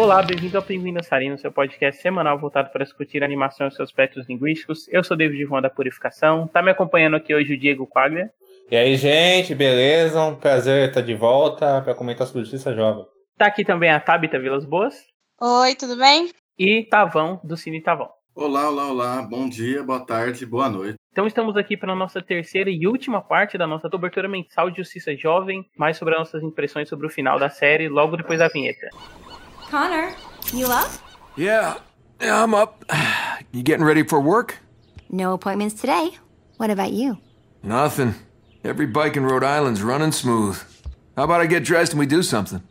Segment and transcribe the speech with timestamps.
[0.00, 4.26] Olá, bem-vindo ao Pinguim Sarino, seu podcast semanal voltado para discutir animação e seus aspectos
[4.26, 4.88] linguísticos.
[4.88, 6.48] Eu sou David Juan da Purificação.
[6.48, 8.30] Tá me acompanhando aqui hoje o Diego Quaglia.
[8.70, 10.24] E aí, gente, beleza?
[10.24, 13.04] Um prazer estar de volta para comentar sobre Justiça Jovem.
[13.36, 14.94] Tá aqui também a Tabita Vilas Boas.
[15.38, 16.30] Oi, tudo bem?
[16.58, 18.08] E Tavão, do Cine Tavão.
[18.34, 19.22] Olá, olá, olá.
[19.22, 20.94] Bom dia, boa tarde, boa noite.
[21.12, 24.78] Então estamos aqui para a nossa terceira e última parte da nossa cobertura mensal de
[24.78, 28.48] Justiça Jovem, mais sobre as nossas impressões sobre o final da série, logo depois da
[28.48, 28.88] vinheta.
[29.70, 30.12] Connor,
[30.52, 30.90] you up?
[31.36, 31.78] Yeah,
[32.20, 32.84] yeah, I'm up.
[33.52, 34.58] You getting ready for work?
[35.10, 36.10] No appointments today.
[36.58, 37.18] What about you?
[37.64, 38.14] Nothing.
[38.62, 40.56] Every bike in Rhode Island's running smooth.
[41.16, 42.62] How about I get dressed and we do something?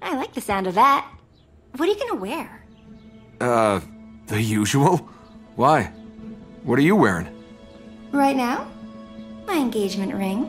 [0.00, 1.06] I like the sound of that.
[1.76, 2.64] What are you gonna wear?
[3.38, 3.80] Uh,
[4.28, 4.96] the usual?
[5.56, 5.92] Why?
[6.62, 7.28] What are you wearing?
[8.10, 8.66] Right now?
[9.46, 10.48] My engagement ring.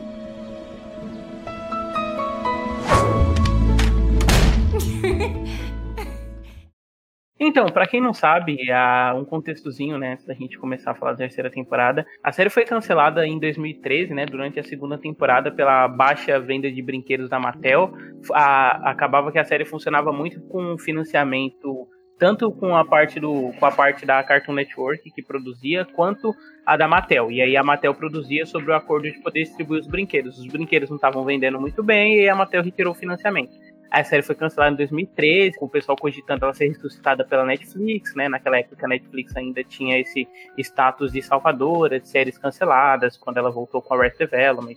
[7.37, 11.11] Então, para quem não sabe, há um contextozinho, né, antes da gente começar a falar
[11.11, 12.05] da terceira temporada.
[12.23, 16.81] A série foi cancelada em 2013, né, durante a segunda temporada pela baixa venda de
[16.81, 17.91] brinquedos da Mattel.
[18.33, 23.65] A, acabava que a série funcionava muito com financiamento tanto com a parte do com
[23.65, 26.33] a parte da Cartoon Network que produzia, quanto
[26.65, 27.29] a da Mattel.
[27.29, 30.39] E aí a Mattel produzia sobre o acordo de poder distribuir os brinquedos.
[30.39, 33.53] Os brinquedos não estavam vendendo muito bem e a Mattel retirou o financiamento.
[33.95, 38.13] A série foi cancelada em 2013, com o pessoal cogitando ela ser ressuscitada pela Netflix,
[38.13, 38.27] né?
[38.27, 43.49] Naquela época a Netflix ainda tinha esse status de salvadora de séries canceladas, quando ela
[43.49, 44.75] voltou com a Red Development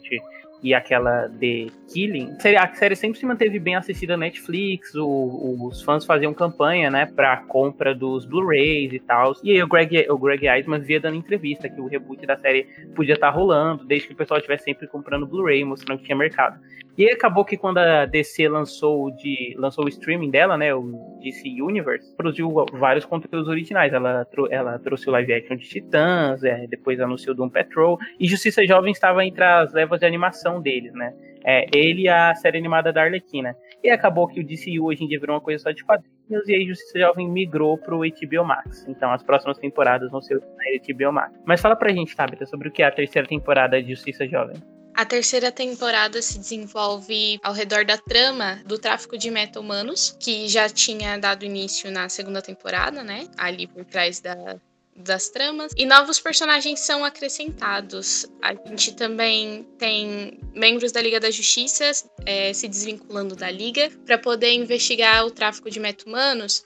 [0.63, 2.37] e aquela The Killing.
[2.61, 7.07] A série sempre se manteve bem assistida na Netflix, o, os fãs faziam campanha, né,
[7.07, 9.35] pra compra dos Blu-rays e tal.
[9.43, 12.69] E aí o Greg, o Greg Eisman via dando entrevista que o reboot da série
[12.95, 16.17] podia estar tá rolando, desde que o pessoal estivesse sempre comprando Blu-ray, mostrando que tinha
[16.17, 16.61] mercado.
[16.99, 20.83] E acabou que quando a DC lançou, de, lançou o streaming dela, né, o
[21.23, 23.93] DC Universe, produziu vários conteúdos originais.
[23.93, 28.67] Ela, ela trouxe o live action de Titãs, é, depois anunciou Doom Patrol, e Justiça
[28.67, 31.15] Jovem estava entre as levas de animação deles, né?
[31.45, 33.55] É, ele e a série animada da Arlequina.
[33.81, 36.53] E acabou que o DCU hoje em dia virou uma coisa só de quadrinhos e
[36.53, 38.85] aí Justiça Jovem migrou pro HBO Max.
[38.89, 41.41] Então as próximas temporadas vão ser na HBO Max.
[41.47, 44.57] Mas fala pra gente, Tabita, sobre o que é a terceira temporada de Justiça Jovem.
[44.99, 50.69] A terceira temporada se desenvolve ao redor da trama do tráfico de meta-humanos, que já
[50.69, 53.29] tinha dado início na segunda temporada, né?
[53.37, 54.57] Ali por trás da,
[54.97, 58.27] das tramas e novos personagens são acrescentados.
[58.43, 61.93] A gente também tem membros da Liga da Justiça
[62.27, 66.65] é, se desvinculando da Liga para poder investigar o tráfico de meta-humanos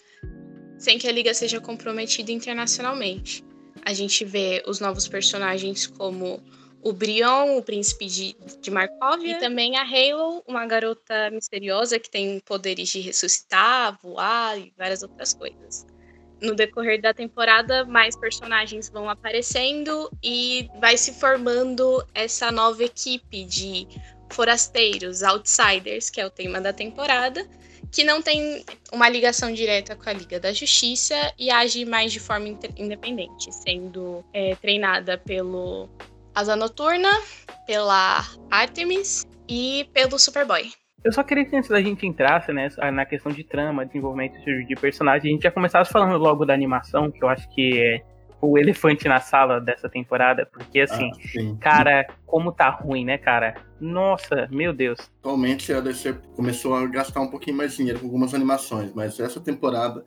[0.79, 3.45] sem que a Liga seja comprometida internacionalmente.
[3.85, 6.43] A gente vê os novos personagens como
[6.83, 12.11] o Brion, o príncipe de, de Markovia, e também a Halo, uma garota misteriosa que
[12.11, 15.87] tem poderes de ressuscitar, voar e várias outras coisas.
[16.41, 23.45] No decorrer da temporada, mais personagens vão aparecendo e vai se formando essa nova equipe
[23.45, 23.87] de
[24.29, 27.47] forasteiros, outsiders, que é o tema da temporada,
[27.93, 32.19] que não tem uma ligação direta com a Liga da Justiça e age mais de
[32.19, 35.89] forma independente, sendo é, treinada pelo
[36.35, 37.11] Asa Noturna,
[37.67, 38.21] pela
[38.51, 40.71] Artemis e pelo Superboy.
[41.05, 44.75] Eu só queria que antes da gente entrasse né, na questão de trama, desenvolvimento de
[44.77, 48.03] personagem, a gente já começasse falando logo da animação, que eu acho que é
[48.41, 53.55] o elefante na sala dessa temporada, porque assim, ah, cara, como tá ruim, né, cara?
[53.81, 54.99] Nossa, meu Deus.
[55.21, 59.19] Atualmente a DC começou a gastar um pouquinho mais de dinheiro com algumas animações, mas
[59.21, 60.05] essa temporada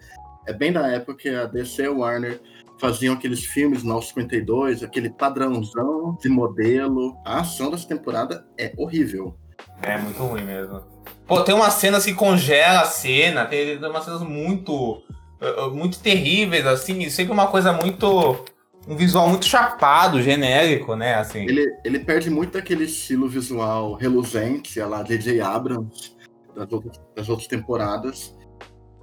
[0.47, 2.39] é bem da época que a DC e a Warner
[2.77, 7.15] faziam aqueles filmes no 52, aquele padrãozão de modelo.
[7.25, 9.37] A ação dessa temporada é horrível.
[9.81, 10.83] É muito ruim mesmo.
[11.27, 15.01] Pô, tem umas cenas que congela a cena, tem umas cenas muito.
[15.41, 18.43] Eh, eh, muito terríveis, assim, sempre uma coisa muito.
[18.87, 21.15] Um visual muito chapado, genérico, né?
[21.15, 21.39] Assim.
[21.39, 25.41] Ele, ele perde muito daquele estilo visual reluzente, a lá J.J.
[25.41, 26.15] Abrams,
[26.55, 28.35] das outras, das outras temporadas.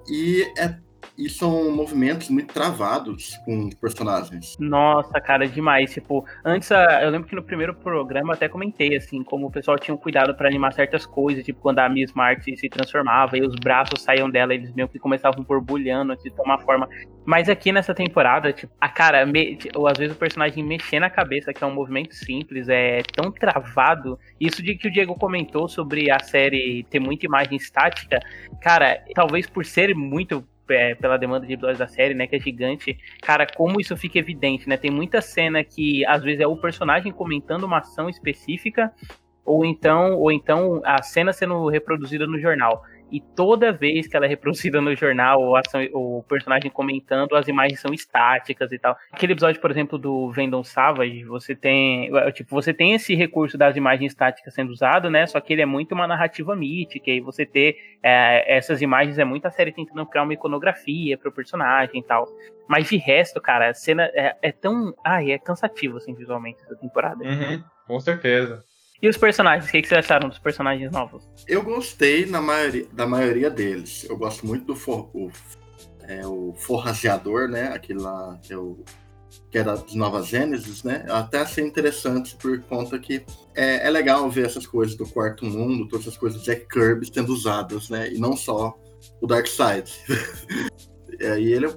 [0.09, 0.77] E é
[1.17, 4.57] e são movimentos muito travados com personagens.
[4.59, 5.93] Nossa, cara, demais.
[5.93, 9.95] Tipo, antes, eu lembro que no primeiro programa até comentei, assim, como o pessoal tinha
[9.95, 13.55] um cuidado para animar certas coisas, tipo, quando a Miss Martin se transformava e os
[13.57, 16.89] braços saíam dela, eles meio que começavam borbulhando de tomar forma.
[17.25, 21.11] Mas aqui nessa temporada, tipo, a cara, me, ou às vezes o personagem mexer na
[21.11, 24.19] cabeça, que é um movimento simples, é tão travado.
[24.41, 28.19] Isso de que o Diego comentou sobre a série ter muita imagem estática,
[28.61, 32.41] cara, talvez por ser muito é, pela demanda de episódios da série, né, que é
[32.41, 34.77] gigante, cara, como isso fica evidente, né?
[34.77, 38.93] Tem muita cena que às vezes é o personagem comentando uma ação específica
[39.45, 42.85] ou então ou então a cena sendo reproduzida no jornal.
[43.13, 47.79] E toda vez que ela é reproduzida no jornal, ou o personagem comentando, as imagens
[47.79, 48.97] são estáticas e tal.
[49.13, 53.77] Aquele episódio, por exemplo, do Vendom Savage, você tem, tipo, você tem esse recurso das
[53.77, 55.27] imagens estáticas sendo usado, né?
[55.27, 59.25] Só que ele é muito uma narrativa mítica, e você ter é, essas imagens é
[59.25, 62.27] muito a série tentando criar uma iconografia pro personagem e tal.
[62.67, 64.95] Mas de resto, cara, a cena é, é tão.
[65.05, 67.23] Ai, é cansativo, assim, visualmente, essa temporada.
[67.23, 68.65] Uhum, com certeza.
[69.03, 69.69] E os personagens?
[69.69, 71.29] O que, vocês acharam dos personagens novos?
[71.49, 74.07] Eu gostei na maioria, da maioria deles.
[74.09, 75.29] Eu gosto muito do for, o,
[76.07, 77.65] é, o forrageador, né?
[77.75, 78.79] Aquele lá que, eu,
[79.51, 81.05] que era de Nova Gênesis, né?
[81.09, 83.25] Eu até achei interessante por conta que
[83.57, 87.13] é, é legal ver essas coisas do quarto mundo, todas essas coisas do Jack Kirby
[87.13, 88.09] sendo usadas, né?
[88.13, 88.79] E não só
[89.21, 89.93] o Darkseid.
[91.21, 91.75] É, e, ele é um,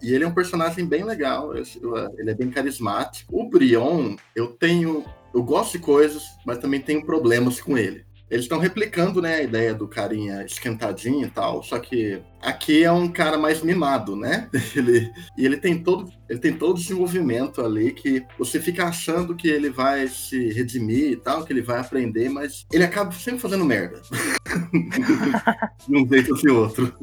[0.00, 3.38] e ele é um personagem bem legal, ele é bem carismático.
[3.38, 5.04] O Brion, eu tenho
[5.38, 8.04] eu gosto de coisas, mas também tenho problemas com ele.
[8.28, 12.92] Eles estão replicando, né, a ideia do carinha esquentadinho e tal, só que aqui é
[12.92, 14.50] um cara mais mimado, né?
[14.76, 19.48] Ele, e ele tem todo, ele tem todo desenvolvimento ali que você fica achando que
[19.48, 23.64] ele vai se redimir e tal, que ele vai aprender, mas ele acaba sempre fazendo
[23.64, 24.02] merda.
[25.88, 26.94] de um jeito ou de outro.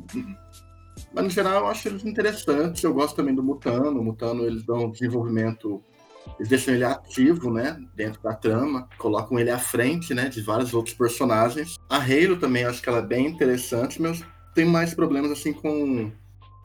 [1.14, 2.84] Mas no geral eu acho eles interessantes.
[2.84, 4.00] Eu gosto também do Mutano.
[4.00, 5.82] O Mutano eles dão um desenvolvimento
[6.38, 10.74] eles deixam ele ativo, né, dentro da trama, colocam ele à frente, né, de vários
[10.74, 11.76] outros personagens.
[11.90, 14.24] A Halo também acho que ela é bem interessante, mas
[14.54, 16.12] tem mais problemas assim com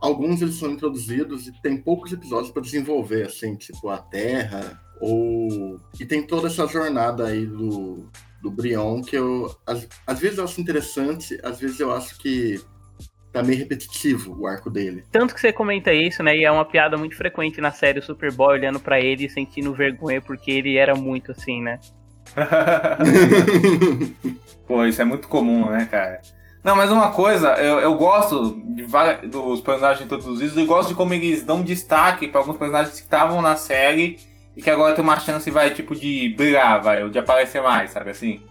[0.00, 5.80] alguns eles são introduzidos e tem poucos episódios para desenvolver, assim, tipo a Terra ou
[5.98, 8.08] e tem toda essa jornada aí do
[8.42, 12.60] do Brion que eu às, às vezes eu acho interessante, às vezes eu acho que
[13.32, 15.04] tá meio repetitivo o arco dele.
[15.10, 16.36] Tanto que você comenta isso, né?
[16.36, 20.20] E é uma piada muito frequente na série Superboy olhando para ele e sentindo vergonha
[20.20, 21.78] porque ele era muito assim, né?
[24.66, 26.20] Pô, isso é muito comum, né, cara?
[26.62, 30.94] Não, mas uma coisa, eu, eu gosto de vários, dos personagens introduzidos e gosto de
[30.94, 34.18] como eles dão destaque para alguns personagens que estavam na série
[34.54, 37.92] e que agora tem uma chance, vai, tipo, de brilhar, vai, ou de aparecer mais,
[37.92, 38.42] sabe assim?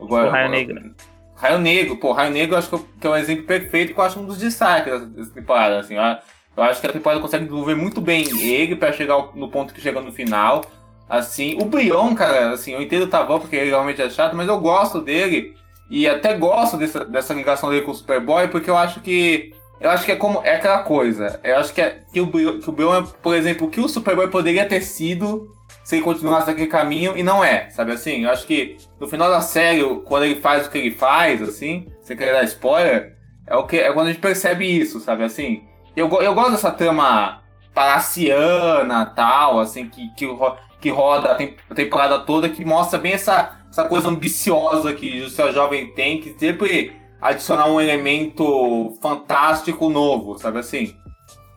[0.00, 0.94] Eu, o Raio Negro.
[1.38, 2.68] Raio Negro, pô, Raio Negro eu acho
[3.00, 6.16] que é um exemplo perfeito que eu acho um dos destaques dessa temporada, assim, ó.
[6.56, 9.80] Eu acho que a temporada consegue desenvolver muito bem ele para chegar no ponto que
[9.80, 10.64] chega no final.
[11.08, 14.48] Assim, o Brion, cara, assim, eu entendo o Tavão porque ele realmente é chato, mas
[14.48, 15.54] eu gosto dele
[15.88, 19.88] e até gosto dessa, dessa ligação dele com o Superboy porque eu acho que eu
[19.90, 21.38] acho que é como é aquela coisa.
[21.44, 23.80] Eu acho que, é, que o Brion, que o Brion é, por exemplo, o que
[23.80, 25.56] o Superboy poderia ter sido
[25.88, 28.24] se continuasse naquele caminho e não é, sabe assim?
[28.24, 31.86] Eu acho que no final da série, quando ele faz o que ele faz, assim,
[32.02, 35.62] sem querer dar spoiler, é, o que, é quando a gente percebe isso, sabe assim?
[35.96, 37.40] Eu, eu gosto dessa trama
[37.72, 40.28] palaciana tal, assim, que, que,
[40.78, 41.32] que roda
[41.70, 46.20] a temporada toda, que mostra bem essa, essa coisa ambiciosa que o seu jovem tem,
[46.20, 50.94] que sempre adicionar um elemento fantástico novo, sabe assim?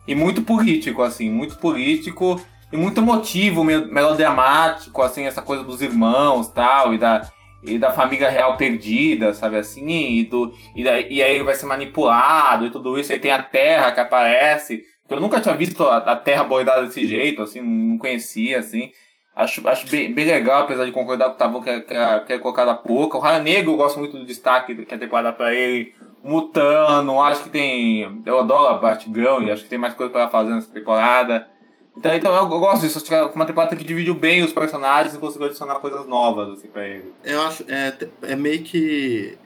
[0.08, 2.40] E muito político, assim, muito político
[2.72, 7.30] e muito emotivo, melodramático, assim, essa coisa dos irmãos tal, e da,
[7.62, 11.54] e da família real perdida, sabe assim, e, do, e, da, e aí ele vai
[11.54, 14.84] ser manipulado e tudo isso, aí tem a terra que aparece.
[15.08, 18.90] Eu nunca tinha visto a, a terra bordada desse jeito, assim, não conhecia, assim.
[19.36, 22.20] Acho, acho bem, bem legal, apesar de concordar com o Tavão que, é, que, é,
[22.20, 22.40] que é.
[22.42, 25.94] O Raio Negro eu gosto muito do destaque que a temporada pra ele.
[26.22, 28.22] Mutano, acho que tem.
[28.24, 31.48] Eu adoro a Batgirl e acho que tem mais coisa pra fazer nessa temporada.
[31.96, 32.98] Então, então eu gosto disso.
[32.98, 36.58] Acho que é uma temporada que dividiu bem os personagens e conseguiu adicionar coisas novas
[36.58, 37.12] assim, pra ele.
[37.22, 37.64] Eu acho.
[37.68, 39.38] É, é meio que.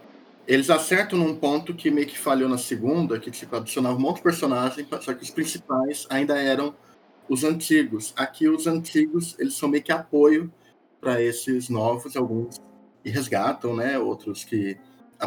[0.46, 4.18] Eles acertam num ponto que meio que falhou na segunda, que tipo, adicionava um monte
[4.18, 6.72] de personagem, só que os principais ainda eram
[7.28, 8.14] os antigos.
[8.16, 10.52] Aqui os antigos, eles são meio que apoio
[11.00, 12.62] para esses novos, alguns
[13.04, 13.98] e resgatam, né?
[13.98, 14.78] Outros que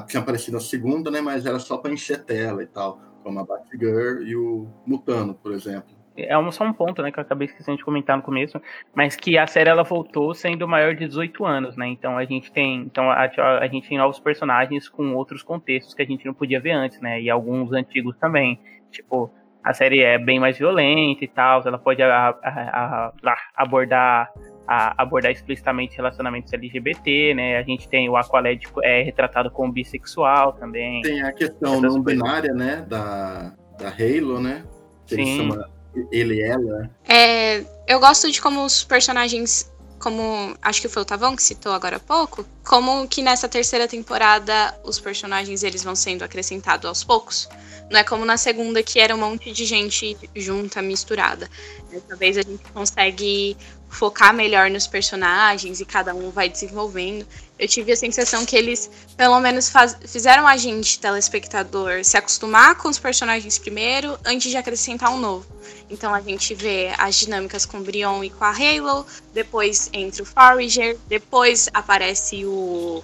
[0.07, 1.19] tinham aparecido na segunda, né?
[1.19, 5.51] Mas era só para encher tela e tal, como a Batgirl e o Mutano, por
[5.51, 8.61] exemplo é só um ponto, né, que eu acabei esquecendo de comentar no começo,
[8.93, 11.87] mas que a série ela voltou sendo maior de 18 anos, né?
[11.87, 13.29] Então a gente tem, então a,
[13.61, 16.99] a, gente tem novos personagens com outros contextos que a gente não podia ver antes,
[17.01, 17.21] né?
[17.21, 18.59] E alguns antigos também.
[18.91, 19.31] Tipo,
[19.63, 23.13] a série é bem mais violenta e tal, ela pode a,
[23.55, 24.31] abordar
[24.67, 27.57] abordar explicitamente relacionamentos LGBT, né?
[27.57, 31.01] A gente tem o Aqualed é retratado como bissexual também.
[31.01, 34.63] Tem a questão não binária, né, da, da Halo, né?
[35.07, 35.37] Que Sim.
[35.37, 35.78] Chama
[36.11, 36.89] ele ela.
[37.07, 41.71] É, eu gosto de como os personagens, como acho que foi o Tavão que citou
[41.71, 47.03] agora há pouco, como que nessa terceira temporada os personagens eles vão sendo acrescentados aos
[47.03, 47.49] poucos.
[47.89, 51.49] Não é como na segunda que era um monte de gente junta, misturada.
[51.89, 53.57] Dessa vez a gente consegue
[53.89, 57.25] focar melhor nos personagens e cada um vai desenvolvendo.
[57.57, 62.75] Eu tive a sensação que eles, pelo menos, faz, fizeram a gente, telespectador, se acostumar
[62.75, 65.45] com os personagens primeiro, antes de acrescentar um novo.
[65.89, 70.23] Então a gente vê as dinâmicas com o Brion e com a Halo, depois entra
[70.23, 73.03] o Forager, depois aparece o,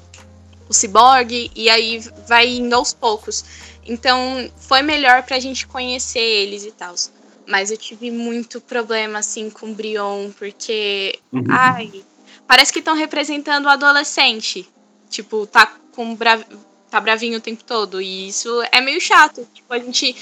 [0.70, 3.44] o Cyborg, e aí vai indo aos poucos.
[3.86, 6.96] Então foi melhor pra gente conhecer eles e tal.
[7.48, 11.20] Mas eu tive muito problema, assim, com o Brion, porque.
[11.32, 11.44] Uhum.
[11.50, 12.04] Ai.
[12.48, 14.68] Parece que estão representando o adolescente.
[15.10, 16.44] Tipo, tá com brav...
[16.90, 18.02] tá bravinho o tempo todo.
[18.02, 19.48] E isso é meio chato.
[19.54, 20.16] Tipo, a gente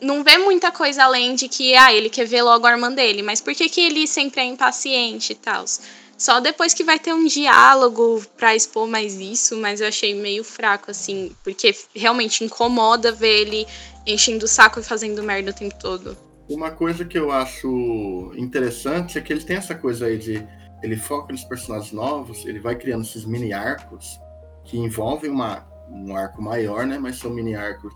[0.00, 3.22] não vê muita coisa além de que, ah, ele quer ver logo a irmã dele.
[3.22, 5.64] Mas por que, que ele sempre é impaciente e tal?
[6.16, 10.42] Só depois que vai ter um diálogo pra expor mais isso, mas eu achei meio
[10.42, 13.66] fraco, assim, porque realmente incomoda ver ele
[14.04, 16.18] enchendo o saco e fazendo merda o tempo todo.
[16.48, 20.46] Uma coisa que eu acho interessante é que ele tem essa coisa aí de.
[20.82, 24.18] Ele foca nos personagens novos, ele vai criando esses mini arcos
[24.64, 26.98] que envolvem uma, um arco maior, né?
[26.98, 27.92] Mas são mini arcos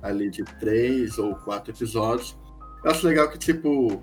[0.00, 2.36] ali de três ou quatro episódios.
[2.82, 4.02] Eu acho legal que, tipo,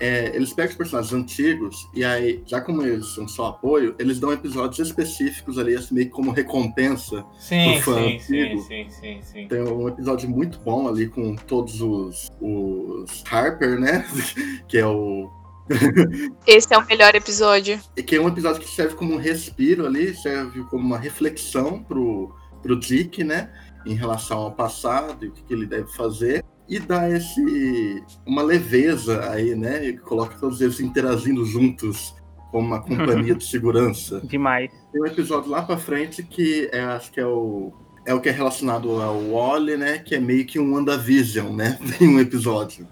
[0.00, 4.18] é, eles pegam os personagens antigos e aí, já como eles são só apoio, eles
[4.18, 8.62] dão episódios específicos ali, assim, meio como recompensa sim, pro fã sim, antigo.
[8.62, 14.06] Sim, sim, sim, Tem um episódio muito bom ali com todos os, os Harper, né?
[14.66, 15.30] que é o.
[16.46, 17.78] Esse é o melhor episódio.
[17.94, 21.82] E que é um episódio que serve como um respiro ali, serve como uma reflexão
[21.82, 23.52] pro, pro Dick, né?
[23.84, 28.42] Em relação ao passado e o que, que ele deve fazer e dá esse uma
[28.42, 29.88] leveza aí, né?
[29.88, 32.14] E coloca todos eles interagindo juntos
[32.52, 34.20] como uma companhia de segurança.
[34.22, 34.70] Demais.
[34.92, 37.72] Tem um episódio lá para frente que é, acho que é o
[38.06, 39.98] é o que é relacionado ao Wally, né?
[39.98, 41.76] Que é meio que um WandaVision, né?
[41.98, 42.86] Tem um episódio.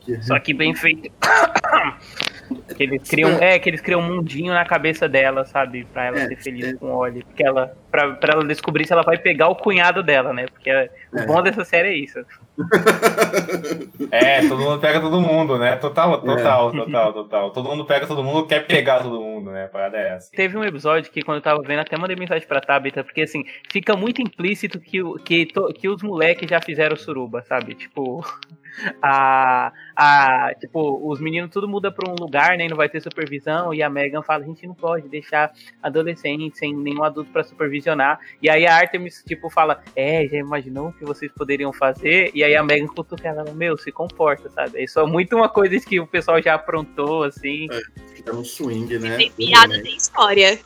[0.00, 0.20] Que...
[0.22, 1.12] Só que bem feito.
[2.54, 5.86] que eles criam, é, que eles criam um mundinho na cabeça dela, sabe?
[5.92, 6.74] Pra ela é, ser feliz é.
[6.74, 7.24] com o Wally.
[7.24, 10.46] Porque ela, pra, pra ela descobrir se ela vai pegar o cunhado dela, né?
[10.46, 10.90] Porque é.
[11.12, 12.18] o bom dessa série é isso.
[14.10, 15.76] É, todo mundo pega todo mundo, né?
[15.76, 16.72] Total, total, é.
[16.72, 17.50] total, total.
[17.50, 19.64] Todo mundo pega todo mundo, quer pegar todo mundo, né?
[19.64, 20.30] A parada é essa.
[20.30, 23.44] Teve um episódio que, quando eu tava vendo, até mandei mensagem pra Tabitha, porque assim,
[23.70, 27.74] fica muito implícito que, que, que os moleques já fizeram suruba, sabe?
[27.74, 28.24] Tipo,
[29.02, 32.66] a, a, tipo, os meninos tudo muda pra um lugar, né?
[32.66, 33.72] E não vai ter supervisão.
[33.72, 38.18] E a Megan fala: a gente não pode deixar adolescente sem nenhum adulto pra supervisionar.
[38.40, 42.30] E aí a Artemis, tipo, fala: é, já imaginou o que vocês poderiam fazer?
[42.34, 44.82] E aí a Megan cutuca ela: meu, se comporta, sabe?
[44.82, 47.68] Isso é muito uma coisa que o pessoal já aprontou, assim.
[47.70, 49.16] É, fica um swing, né?
[49.36, 50.58] Piada, tem história.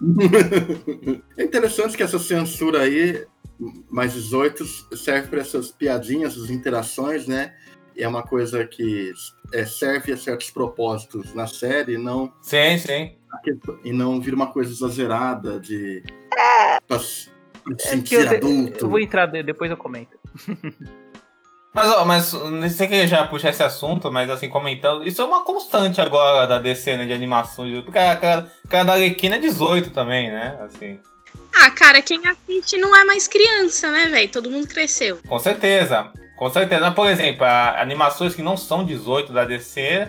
[1.36, 3.26] é interessante que essa censura aí
[3.90, 4.64] mais 18
[4.96, 7.54] serve para essas piadinhas, essas interações, né?
[7.94, 9.12] E é uma coisa que
[9.52, 12.32] é, serve a certos propósitos na série, não.
[12.40, 13.16] Sim, sim.
[13.84, 16.02] E não vira uma coisa exagerada de.
[16.36, 16.98] É, pra,
[17.78, 18.84] sentir eu, adulto.
[18.84, 20.18] Eu vou entrar, depois eu comento.
[21.72, 25.24] Mas, ó, mas não sei que já puxar esse assunto, mas assim, comentando, isso é
[25.24, 29.36] uma constante agora da DC, né, de animações, porque a cara, a cara da Arlequina
[29.36, 30.98] é 18 também, né, assim.
[31.54, 34.30] Ah, cara, quem assiste não é mais criança, né, velho?
[34.30, 35.18] Todo mundo cresceu.
[35.28, 36.10] Com certeza.
[36.36, 36.90] Com certeza.
[36.90, 37.44] Por exemplo,
[37.76, 40.08] animações que não são 18 da DC.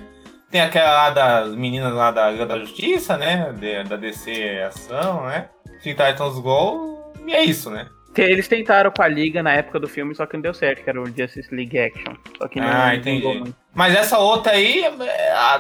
[0.50, 3.54] Tem aquela lá das meninas lá da Liga da Justiça, né?
[3.88, 5.50] da DC Ação, né?
[5.84, 7.14] Teen Titans Go.
[7.26, 7.88] E é isso, né?
[8.16, 10.90] Eles tentaram com a Liga na época do filme, só que não deu certo, que
[10.90, 12.14] era o Justice League Action.
[12.38, 13.54] Só que não, ah, entendi.
[13.74, 14.84] Mas essa outra aí,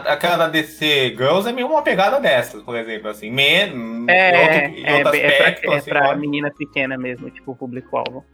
[0.06, 3.32] aquela da DC Girls, é meio uma pegada dessas, por exemplo, assim.
[3.32, 7.30] Men, é, outro, é, outro é, aspecto, é pra, assim, é pra menina pequena mesmo,
[7.30, 8.26] tipo, público-alvo.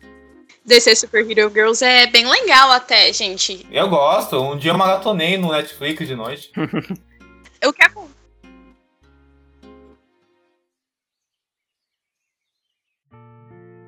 [0.66, 3.66] DC Super Hero Girls é bem legal até, gente.
[3.72, 4.42] Eu gosto.
[4.42, 6.52] Um dia eu maratonei no Netflix de noite.
[7.62, 8.10] eu quero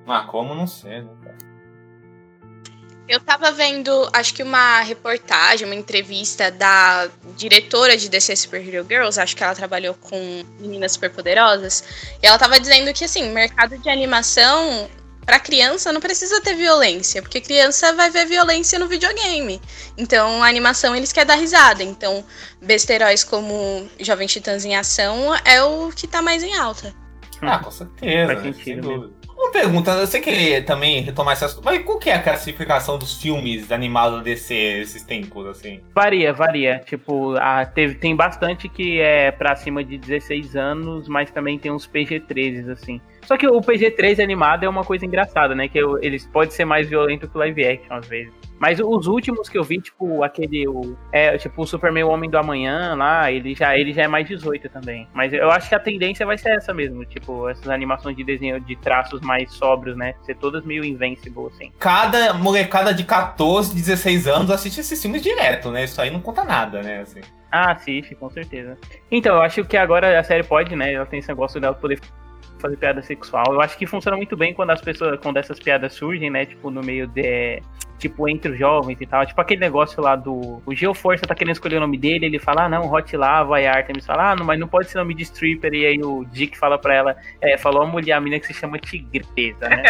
[0.09, 1.37] Ah, como não sei, né, cara?
[3.07, 8.85] Eu tava vendo, acho que uma reportagem, uma entrevista da diretora de DC Super Hero
[8.87, 11.83] Girls, acho que ela trabalhou com meninas superpoderosas,
[12.21, 14.87] e ela tava dizendo que, assim, mercado de animação,
[15.25, 19.59] para criança não precisa ter violência, porque criança vai ver violência no videogame.
[19.97, 21.83] Então, a animação eles querem dar risada.
[21.83, 22.23] Então,
[22.61, 26.93] besteróis como Jovem Titãs em Ação é o que tá mais em alta.
[27.41, 28.33] Ah, com certeza.
[28.33, 29.18] Faz sentido.
[29.39, 32.97] Uma pergunta, eu sei que também retomar esse assunto, mas qual que é a classificação
[32.97, 35.79] dos filmes animados da DC esses tempos, assim?
[35.95, 36.83] Varia, varia.
[36.85, 41.71] Tipo, a, teve, tem bastante que é pra cima de 16 anos, mas também tem
[41.71, 42.99] uns PG-13, assim.
[43.29, 45.67] Só que o PG-13 animado é uma coisa engraçada, né?
[45.67, 48.33] Que eles podem ser mais violentos que o live action, às vezes.
[48.57, 50.67] Mas os últimos que eu vi, tipo, aquele.
[50.67, 54.07] O, é, tipo, o Superman o Homem do Amanhã lá, ele já, ele já é
[54.07, 55.07] mais 18 também.
[55.13, 57.05] Mas eu acho que a tendência vai ser essa mesmo.
[57.05, 60.15] Tipo, essas animações de desenho de traços mais sóbrios, né?
[60.23, 61.71] Ser todas meio invincible, assim.
[61.77, 65.83] Cada molecada de 14, 16 anos assiste esses filmes direto, né?
[65.83, 67.01] Isso aí não conta nada, né?
[67.01, 67.21] Assim.
[67.51, 68.75] Ah, assiste, com certeza.
[69.11, 70.93] Então, eu acho que agora a série pode, né?
[70.93, 71.99] Ela tem esse negócio dela poder
[72.59, 73.45] fazer piada sexual.
[73.49, 76.45] Eu acho que funciona muito bem quando as pessoas, quando essas piadas surgem, né?
[76.45, 77.61] Tipo, no meio de
[77.99, 79.25] tipo, entre os jovens e tal.
[79.25, 80.61] Tipo aquele negócio lá do.
[80.65, 83.67] O Geoforça tá querendo escolher o nome dele, ele fala, ah, não, Hot Lava, e
[83.67, 85.73] a Artemis fala, ah, não, mas não pode ser nome de stripper.
[85.73, 88.53] E aí o Dick fala pra ela, é, falou a mulher, a menina que se
[88.53, 89.83] chama Tigresa, né?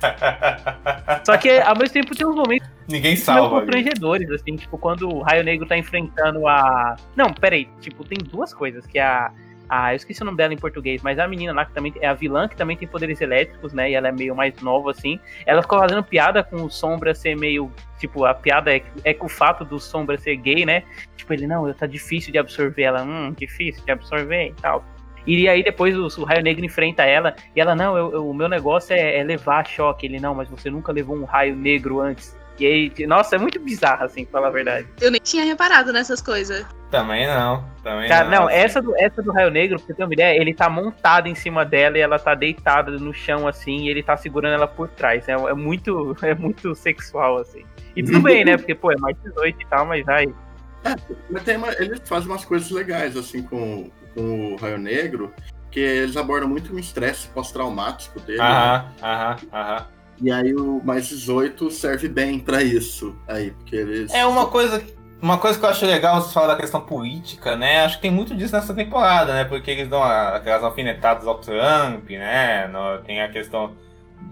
[1.24, 2.68] Só que ao mesmo tempo tem uns momentos.
[2.88, 3.60] Ninguém salva.
[3.60, 6.96] constrangedores, assim, tipo, quando o Raio Negro tá enfrentando a.
[7.16, 9.28] Não, peraí, tipo, tem duas coisas, que é
[9.76, 12.06] ah, eu esqueci o nome dela em português, mas a menina lá que também é
[12.06, 13.90] a vilã que também tem poderes elétricos, né?
[13.90, 15.18] E ela é meio mais nova assim.
[15.44, 19.26] Ela ficou fazendo piada com o Sombra ser meio, tipo, a piada é, é com
[19.26, 20.84] o fato do Sombra ser gay, né?
[21.16, 24.84] Tipo, ele não, tá difícil de absorver ela, hum, difícil de absorver e tal.
[25.26, 28.34] E aí depois o, o Raio Negro enfrenta ela e ela, não, eu, eu, o
[28.34, 30.06] meu negócio é, é levar choque.
[30.06, 32.36] Ele, não, mas você nunca levou um raio negro antes.
[32.58, 34.86] E aí, nossa, é muito bizarro, assim, pra falar a verdade.
[35.00, 36.64] Eu nem tinha reparado nessas coisas.
[36.90, 38.42] Também não, também Cara, não.
[38.42, 38.56] não assim.
[38.56, 41.34] essa, do, essa do Raio Negro, pra você ter uma ideia, ele tá montado em
[41.34, 44.88] cima dela e ela tá deitada no chão, assim, e ele tá segurando ela por
[44.88, 45.28] trás.
[45.28, 47.64] É, é muito, é muito sexual, assim.
[47.96, 48.56] E tudo bem, né?
[48.56, 50.26] Porque, pô, é mais 18 e tal, mas vai.
[50.84, 50.94] É,
[51.30, 55.34] mas tem uma, ele faz umas coisas legais, assim, com, com o Raio Negro,
[55.72, 58.40] que eles abordam muito o estresse pós-traumático dele.
[58.40, 58.92] Aham, né?
[59.02, 59.86] aham, aham.
[60.24, 63.14] E aí o mais 18 serve bem para isso.
[63.28, 64.12] Aí, porque eles.
[64.14, 64.82] É uma coisa.
[65.20, 67.84] Uma coisa que eu acho legal você falar da questão política, né?
[67.84, 69.44] Acho que tem muito disso nessa temporada, né?
[69.44, 72.70] Porque eles dão aquelas alfinetadas ao Trump, né?
[73.06, 73.72] tem a questão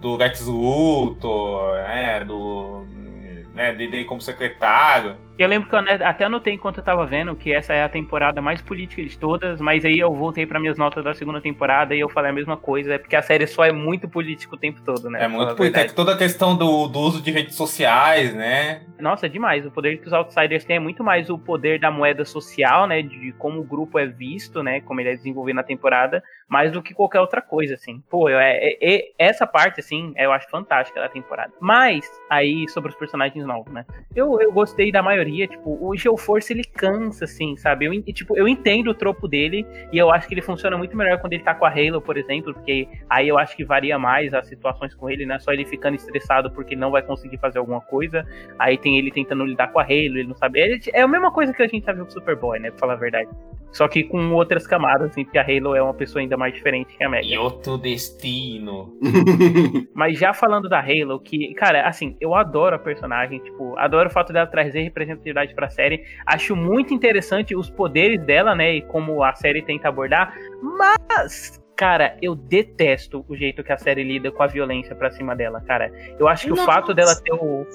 [0.00, 2.24] do Lex Luthor, né?
[2.24, 2.86] Do.
[3.54, 5.14] Né, dele como secretário.
[5.38, 8.42] Eu lembro que eu até anotei enquanto eu tava vendo que essa é a temporada
[8.42, 12.00] mais política de todas, mas aí eu voltei para minhas notas da segunda temporada e
[12.00, 14.82] eu falei a mesma coisa, é porque a série só é muito política o tempo
[14.82, 15.24] todo, né?
[15.24, 18.82] É muito política, é toda a questão do, do, uso de redes sociais, né?
[19.00, 19.64] Nossa, é demais.
[19.66, 23.02] O poder que os Outsiders têm é muito mais o poder da moeda social, né?
[23.02, 24.80] De como o grupo é visto, né?
[24.82, 28.02] Como ele é desenvolvido na temporada, mais do que qualquer outra coisa, assim.
[28.08, 31.52] Pô, eu, é, é, é essa parte, assim, eu acho fantástica da temporada.
[31.58, 33.84] Mas, aí, sobre os personagens novos, né?
[34.14, 37.86] Eu, eu gostei da maioria maioria, tipo, o Geoforce ele cansa, assim, sabe?
[37.86, 41.18] Eu, tipo, eu entendo o tropo dele e eu acho que ele funciona muito melhor
[41.18, 44.34] quando ele tá com a Halo, por exemplo, porque aí eu acho que varia mais
[44.34, 47.58] as situações com ele, não é só ele ficando estressado porque não vai conseguir fazer
[47.58, 48.26] alguma coisa,
[48.58, 50.60] aí tem ele tentando lidar com a Halo, ele não sabe.
[50.60, 52.70] Ele, é a mesma coisa que a gente tá vendo com o Superboy, né?
[52.70, 53.30] Pra falar a verdade.
[53.72, 56.94] Só que com outras camadas, assim, porque a Halo é uma pessoa ainda mais diferente
[56.94, 57.26] que a Mega.
[57.26, 58.94] E outro destino.
[59.94, 64.12] Mas já falando da Halo, que, cara, assim, eu adoro a personagem, tipo, adoro o
[64.12, 64.82] fato dela trazer
[65.12, 66.04] representatividade pra série.
[66.26, 68.74] Acho muito interessante os poderes dela, né?
[68.74, 70.34] E como a série tenta abordar.
[70.62, 75.34] Mas, cara, eu detesto o jeito que a série lida com a violência pra cima
[75.34, 75.92] dela, cara.
[76.18, 76.62] Eu acho que Nossa.
[76.62, 77.66] o fato dela ter o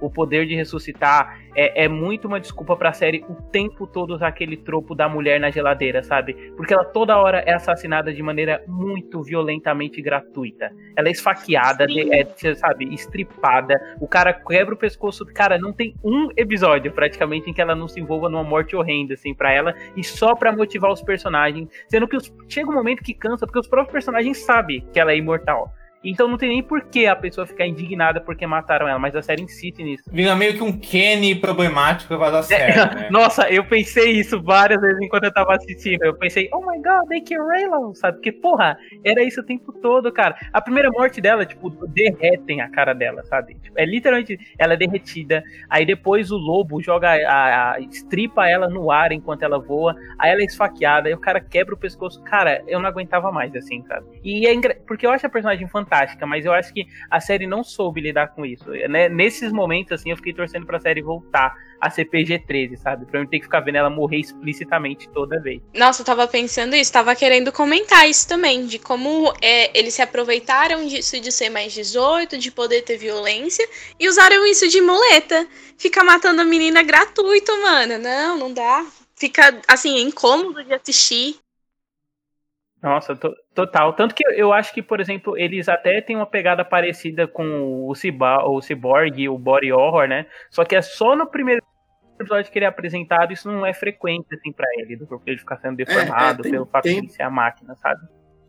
[0.00, 4.56] o poder de ressuscitar é, é muito uma desculpa pra série o tempo todo aquele
[4.56, 6.34] tropo da mulher na geladeira, sabe?
[6.56, 10.70] Porque ela toda hora é assassinada de maneira muito violentamente gratuita.
[10.96, 13.74] Ela é esfaqueada, de, é, sabe, estripada.
[14.00, 15.24] O cara quebra o pescoço.
[15.26, 19.14] Cara, não tem um episódio praticamente em que ela não se envolva numa morte horrenda,
[19.14, 19.74] assim, pra ela.
[19.96, 21.68] E só pra motivar os personagens.
[21.88, 25.12] Sendo que os, chega um momento que cansa, porque os próprios personagens sabem que ela
[25.12, 25.72] é imortal.
[26.06, 29.22] Então não tem nem por que a pessoa ficar indignada porque mataram ela, mas a
[29.22, 30.04] série insiste nisso.
[30.12, 33.08] Vira meio que um Kenny problemático vai dar certo, é, né?
[33.10, 36.04] Nossa, eu pensei isso várias vezes enquanto eu tava assistindo.
[36.04, 38.18] Eu pensei, oh my god, they kill Raylan, sabe?
[38.18, 40.36] Porque, porra, era isso o tempo todo, cara.
[40.52, 43.54] A primeira morte dela, tipo, derretem a cara dela, sabe?
[43.54, 45.42] Tipo, é literalmente, ela é derretida.
[45.68, 49.96] Aí depois o lobo joga, a, a, estripa ela no ar enquanto ela voa.
[50.20, 52.22] Aí ela é esfaqueada, aí o cara quebra o pescoço.
[52.22, 54.06] Cara, eu não aguentava mais, assim, sabe?
[54.22, 57.46] E é porque eu acho a personagem fantástica fantástica, mas eu acho que a série
[57.46, 58.70] não soube lidar com isso.
[58.70, 59.08] Né?
[59.08, 63.06] Nesses momentos, assim, eu fiquei torcendo pra série voltar a ser PG-13, sabe?
[63.06, 65.60] Pra eu ter que ficar vendo ela morrer explicitamente toda vez.
[65.74, 70.02] Nossa, eu tava pensando isso, tava querendo comentar isso também, de como é, eles se
[70.02, 73.66] aproveitaram disso de ser mais 18, de poder ter violência,
[73.98, 75.46] e usaram isso de muleta.
[75.78, 77.98] Fica matando a menina gratuito, mano.
[77.98, 78.84] Não, não dá.
[79.14, 81.36] Fica, assim, incômodo de assistir.
[82.86, 83.94] Nossa, to, total.
[83.94, 87.92] Tanto que eu acho que, por exemplo, eles até têm uma pegada parecida com o,
[87.96, 90.26] Ciba, o Cyborg e o Body Horror, né?
[90.48, 91.60] Só que é só no primeiro
[92.14, 95.38] episódio que ele é apresentado, isso não é frequente, assim, pra ele, do corpo dele
[95.38, 98.06] ficar sendo deformado, é, é, tem, pelo fato tem, de ele ser a máquina, sabe?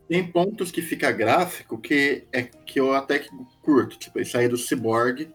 [0.08, 3.28] Tem pontos que fica gráfico que é que eu até que
[3.60, 5.28] curto, tipo, isso aí do Cyborg,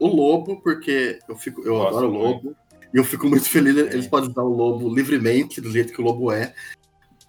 [0.00, 2.16] o Lobo, porque eu fico, eu Gosto adoro o.
[2.16, 2.56] Lobo,
[2.94, 3.80] e eu fico muito feliz, É.
[3.82, 6.54] eles podem usar o Lobo livremente, do jeito que o Lobo é,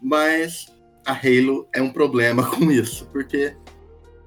[0.02, 0.77] mas
[1.08, 3.56] a Halo é um problema com isso, porque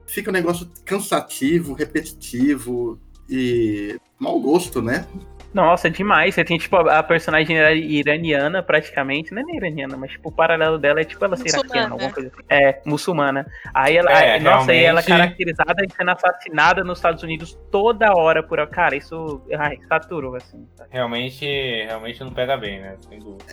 [0.07, 5.07] fica um negócio cansativo, repetitivo e mau gosto, né?
[5.53, 6.35] Nossa, demais.
[6.35, 9.33] Você tem, tipo, a personagem ira- iraniana, praticamente.
[9.33, 12.13] Não é nem iraniana, mas, tipo, o paralelo dela é, tipo, ela ser iraquiana, alguma
[12.13, 12.45] coisa assim.
[12.49, 13.47] É, muçulmana.
[13.75, 18.13] Aí ela, É, nossa, e ela é caracterizada e sendo assassinada nos Estados Unidos toda
[18.15, 18.61] hora por.
[18.69, 20.67] Cara, isso ai, saturou, assim.
[20.91, 22.97] Realmente, realmente não pega bem, né?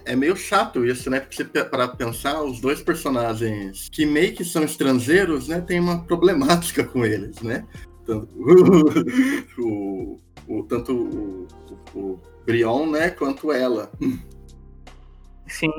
[0.06, 1.20] É meio chato isso, né?
[1.20, 5.62] Porque para pensar, os dois personagens que meio que são estrangeiros, né?
[5.62, 7.66] Tem uma problemática com eles, né?
[8.06, 8.30] Tanto
[9.60, 11.48] o, o- tanto o,
[11.94, 13.10] o, o Brion, né?
[13.10, 13.92] Quanto ela.
[15.50, 15.72] Sim.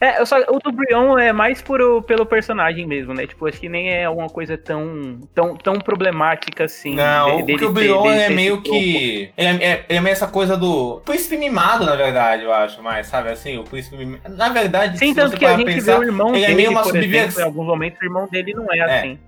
[0.00, 3.26] É, eu só, o do Brion é mais por, o- pelo personagem mesmo, né?
[3.26, 6.94] Tipo, acho que nem é uma coisa tão, tão, tão problemática assim.
[6.94, 8.78] Não, de- porque o ter- Brion é ter meio esse troco.
[8.78, 9.30] que.
[9.36, 11.00] Ele é, é- ele é meio essa coisa do.
[11.04, 13.58] Príncipe mimado, na verdade, eu acho, mas, sabe assim?
[13.58, 14.32] O príncipe mimado.
[14.36, 16.44] Na verdade, Sim, se tanto você que a gente pra vê pensar, o irmão ele
[16.44, 17.20] é dele, meio uma por subversão.
[17.24, 18.98] exemplo, em alguns momentos o irmão dele não é, É.
[18.98, 19.18] assim.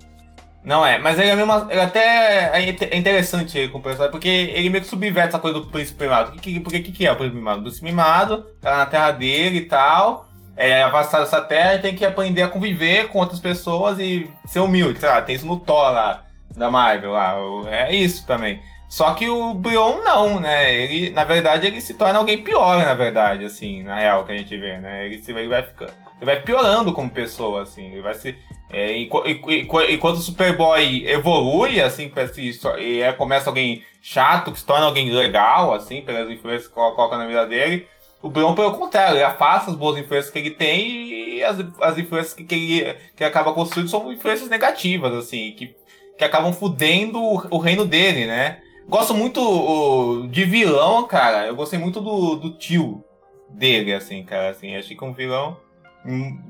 [0.69, 1.51] Não é, mas ele é mesmo.
[1.71, 5.39] Ele até é é interessante ele com o personagem, porque ele meio que subverte essa
[5.39, 6.33] coisa do príncipe mimado.
[6.33, 7.61] Que, que, porque o que, que é o príncipe mimado?
[7.61, 10.29] O príncipe mimado, tá na terra dele e tal.
[10.55, 14.61] É afastado dessa terra e tem que aprender a conviver com outras pessoas e ser
[14.61, 15.01] humilde.
[15.01, 17.35] Sei lá, tem isso no Thor lá, da Marvel lá.
[17.71, 18.61] É isso também.
[18.91, 20.75] Só que o Brion não, né?
[20.75, 24.37] Ele, na verdade, ele se torna alguém pior, na verdade, assim, na real, que a
[24.37, 25.07] gente vê, né?
[25.07, 25.95] Ele, se, ele vai ficando.
[26.19, 27.93] Ele vai piorando como pessoa, assim.
[27.93, 28.37] Ele vai se.
[28.71, 32.11] É, enqu- enqu- enqu- enquanto o Superboy evolui, assim,
[32.53, 36.75] só- e é, começa alguém chato, que se torna alguém legal, assim, pelas influências que
[36.75, 37.87] colo- coloca na vida dele,
[38.21, 41.97] o Brion, pelo contrário, ele afasta as boas influências que ele tem e as, as
[41.97, 45.75] influências que, que ele que ele acaba construindo são influências negativas, assim, que,
[46.19, 48.59] que acabam fudendo o, o reino dele, né?
[48.89, 51.47] Gosto muito o- de vilão, cara.
[51.47, 53.03] Eu gostei muito do, do tio
[53.49, 54.51] dele, assim, cara.
[54.51, 55.57] Assim, achei que é um vilão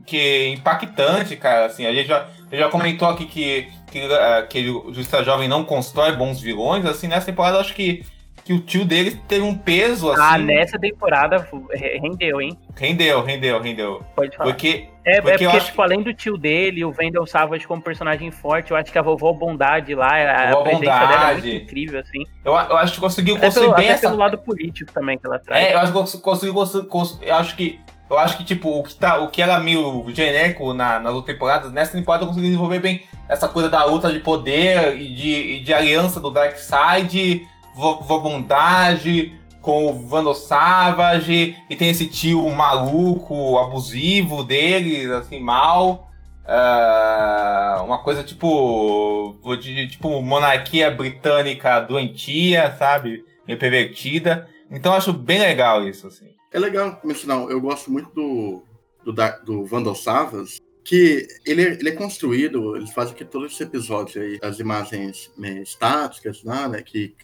[0.07, 1.67] que é impactante, cara.
[1.67, 5.65] Assim, a gente já, já comentou aqui que, que, ah, que o Justiça Jovem não
[5.65, 6.85] constrói bons vilões.
[6.87, 8.05] Assim, nessa temporada eu acho que,
[8.45, 10.23] que o tio dele teve um peso, assim.
[10.25, 12.57] Ah, nessa temporada re- rendeu, hein?
[12.77, 14.03] Rendeu, rendeu, rendeu.
[14.15, 14.51] Pode falar.
[14.51, 14.87] Porque.
[15.05, 17.81] É, é porque porque, eu acho tipo, além do tio dele, o Vendel Savage como
[17.81, 21.41] personagem forte, eu acho que a vovó Bondade lá, a, Vovó presença dela é Bondade.
[21.51, 22.25] muito incrível, assim.
[22.45, 24.09] Eu, eu acho que conseguiu Até, construir pelo, bem até essa.
[24.09, 25.65] pelo lado político também que ela traz.
[25.65, 28.69] É, eu acho que cons- conseguiu cons- cons- eu acho que eu acho que tipo
[28.79, 32.29] o que tá o que era meio genérico na, nas outras temporadas nessa temporada eu
[32.29, 36.31] consegui desenvolver bem essa coisa da luta de poder e de, e de aliança do
[36.31, 45.13] Darkseid, vo- vo- bondade com o Vandal Savage e tem esse tio maluco abusivo dele
[45.15, 46.09] assim mal.
[46.47, 53.23] Ah, uma coisa tipo de- tipo monarquia britânica doentia sabe?
[53.47, 54.49] Meio pervertida.
[54.71, 56.29] Então eu acho bem legal isso, assim.
[56.51, 58.63] É legal mencionar, eu gosto muito do,
[59.05, 64.23] do, do Vandal Savas, que ele, ele é construído, eles fazem aqui todo esse episódio
[64.23, 67.15] aí, as imagens né, estáticas lá, né, que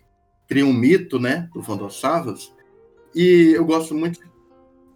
[0.47, 2.53] criam um mito, né, do Vandal Savas,
[3.15, 4.21] e eu gosto muito,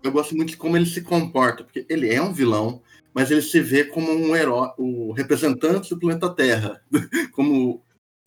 [0.02, 2.82] eu gosto muito de como ele se comporta, porque ele é um vilão,
[3.14, 6.82] mas ele se vê como um herói, o representante do planeta Terra,
[7.32, 7.82] como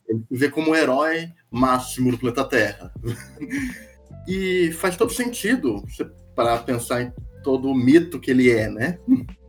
[0.07, 2.91] ele se vê como o herói máximo do planeta Terra.
[4.27, 5.83] E faz todo sentido
[6.35, 7.11] pra pensar em
[7.43, 8.97] todo o mito que ele é, né?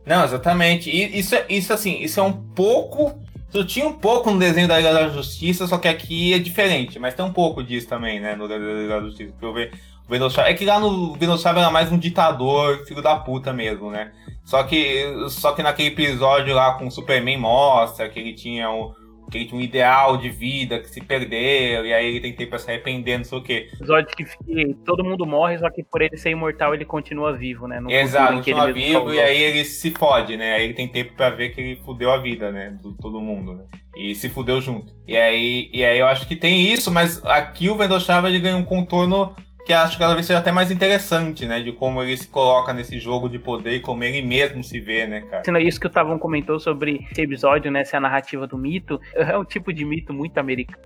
[0.05, 0.89] Não, exatamente.
[0.89, 3.13] E isso, é- isso assim, isso é um pouco.
[3.49, 6.97] Isso tinha um pouco no desenho da Liga da Justiça, só que aqui é diferente.
[6.97, 8.35] Mas tem um pouco disso também, né?
[8.35, 9.31] No desenho da Justiça.
[9.31, 9.71] Porque eu ve-
[10.09, 14.11] o É que lá no Venossauro era mais um ditador, filho da puta mesmo, né?
[14.43, 18.91] Só que, só que naquele episódio lá com o Superman mostra que ele tinha um,
[19.29, 22.51] que ele tinha um ideal de vida que se perdeu, e aí ele tem tempo
[22.51, 23.69] pra se arrepender, não sei o quê.
[23.73, 27.67] episódio que, que todo mundo morre, só que por ele ser imortal, ele continua vivo,
[27.67, 27.79] né?
[27.79, 30.53] No Exato, continua vivo e aí ele se fode, né?
[30.53, 32.77] Aí ele tem tempo pra ver que ele fudeu a vida, né?
[32.81, 33.63] Do todo mundo, né?
[33.95, 34.93] E se fudeu junto.
[35.07, 38.39] E aí, e aí eu acho que tem isso, mas aqui o Vendel Chava ele
[38.39, 41.61] ganha um contorno que acho que cada vez seja até mais interessante, né?
[41.61, 45.07] De como ele se coloca nesse jogo de poder e como ele mesmo se vê,
[45.07, 45.43] né, cara?
[45.45, 47.81] Sendo isso que o Tavão comentou sobre esse episódio, né?
[47.81, 50.83] Essa narrativa do mito, é um tipo de mito muito americano,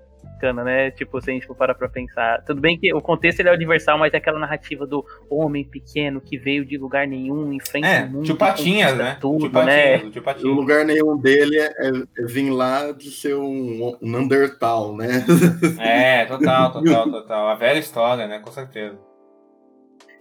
[0.63, 0.92] né?
[0.92, 2.44] Tipo, se a gente for parar pra pensar.
[2.44, 6.22] Tudo bem que o contexto ele é universal, mas é aquela narrativa do homem pequeno
[6.22, 8.26] que veio de lugar nenhum, enfrenta É, o mundo.
[8.26, 9.18] tio Patinhas, né?
[9.20, 10.08] Tudo, tio Patinhas, né?
[10.08, 10.56] o tio O Patinhas.
[10.56, 15.26] lugar nenhum dele é, é vir lá de ser um, um Neandertal, né?
[15.80, 17.48] É, total, total, total.
[17.50, 18.40] A velha história, né?
[18.40, 18.98] Com certeza.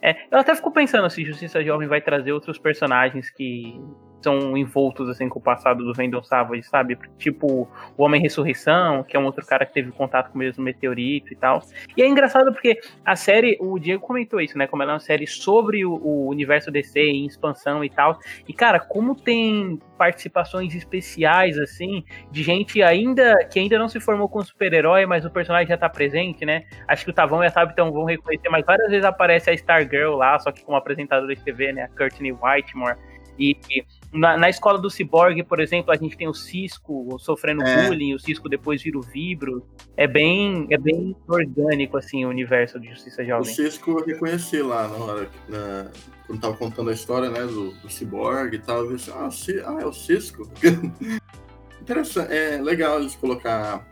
[0.02, 3.80] É, eu até fico pensando se Justiça Jovem vai trazer outros personagens que
[4.20, 6.98] são envoltos assim com o passado do Vendel Savage, sabe?
[7.18, 10.62] Tipo o Homem Ressurreição, que é um outro cara que teve contato com o mesmo
[10.62, 11.62] meteorito e tal.
[11.96, 14.66] E é engraçado porque a série, o Diego comentou isso, né?
[14.66, 18.18] Como ela é uma série sobre o, o universo DC em expansão e tal.
[18.48, 24.28] E cara, como tem participações especiais assim de gente ainda que ainda não se formou
[24.28, 26.64] com super-herói, mas o personagem já tá presente, né?
[26.88, 29.54] Acho que o Tavão e a Tab então vão reconhecer, mas várias vezes aparece a
[29.54, 31.82] Stargirl lá, só que como apresentadora de TV, né?
[31.82, 32.96] A Courtney Whitmore.
[33.38, 37.62] E, e na, na, escola do Cyborg, por exemplo, a gente tem o Cisco sofrendo
[37.62, 37.88] é.
[37.88, 39.66] bullying, o Cisco depois vira o Vibro.
[39.96, 43.50] É bem, é bem orgânico, assim, o universo de Justiça Jovem.
[43.50, 45.90] O Cisco eu reconheci lá na hora, na,
[46.26, 48.84] quando tava contando a história, né, do, do Cyborg e tal.
[48.84, 49.28] Eu disse, ah,
[49.66, 50.48] ah, é o Cisco.
[51.80, 53.86] Interessante, é legal eles colocar.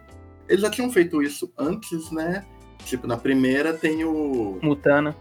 [0.48, 2.44] Eles já tinham feito isso antes, né?
[2.84, 4.58] Tipo, na primeira tem o.
[4.62, 5.14] Mutano.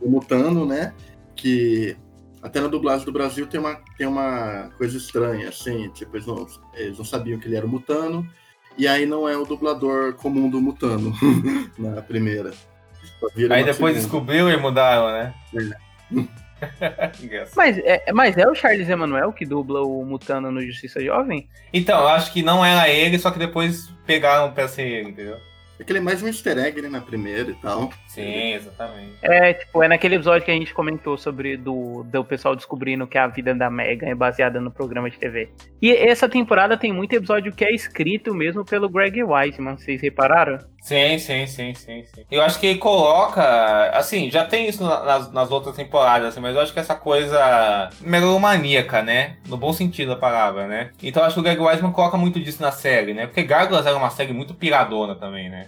[0.00, 0.94] O Mutano, né?
[1.34, 1.96] Que
[2.42, 6.46] até na dublagem do Brasil tem uma, tem uma coisa estranha, assim, tipo, eles não,
[6.74, 8.28] eles não sabiam que ele era o Mutano,
[8.76, 11.12] e aí não é o dublador comum do Mutano
[11.78, 12.52] na primeira.
[13.50, 13.94] Aí depois segunda.
[13.94, 15.34] descobriu e mudaram, né?
[15.54, 15.88] É.
[17.54, 21.48] mas, é, mas é o Charles Emanuel que dubla o Mutano no Justiça Jovem?
[21.72, 25.36] Então, eu acho que não era ele, só que depois pegaram pra ser ele, entendeu?
[25.78, 27.92] É que ele é mais um easter egg né, na primeira e tal.
[28.22, 29.12] Sim, exatamente.
[29.22, 33.18] É, tipo, é naquele episódio que a gente comentou sobre do, do pessoal descobrindo que
[33.18, 35.50] a vida da Megan é baseada no programa de TV.
[35.80, 40.58] E essa temporada tem muito episódio que é escrito mesmo pelo Greg Weisman, vocês repararam?
[40.80, 42.24] Sim, sim, sim, sim, sim.
[42.30, 43.90] Eu acho que ele coloca.
[43.90, 47.90] Assim, já tem isso nas, nas outras temporadas, assim, mas eu acho que essa coisa
[48.00, 49.36] megalomaníaca, né?
[49.46, 50.90] No bom sentido da palavra, né?
[51.02, 53.26] Então eu acho que o Greg Weisman coloca muito disso na série, né?
[53.26, 55.66] Porque Gargoyles era uma série muito piradona também, né?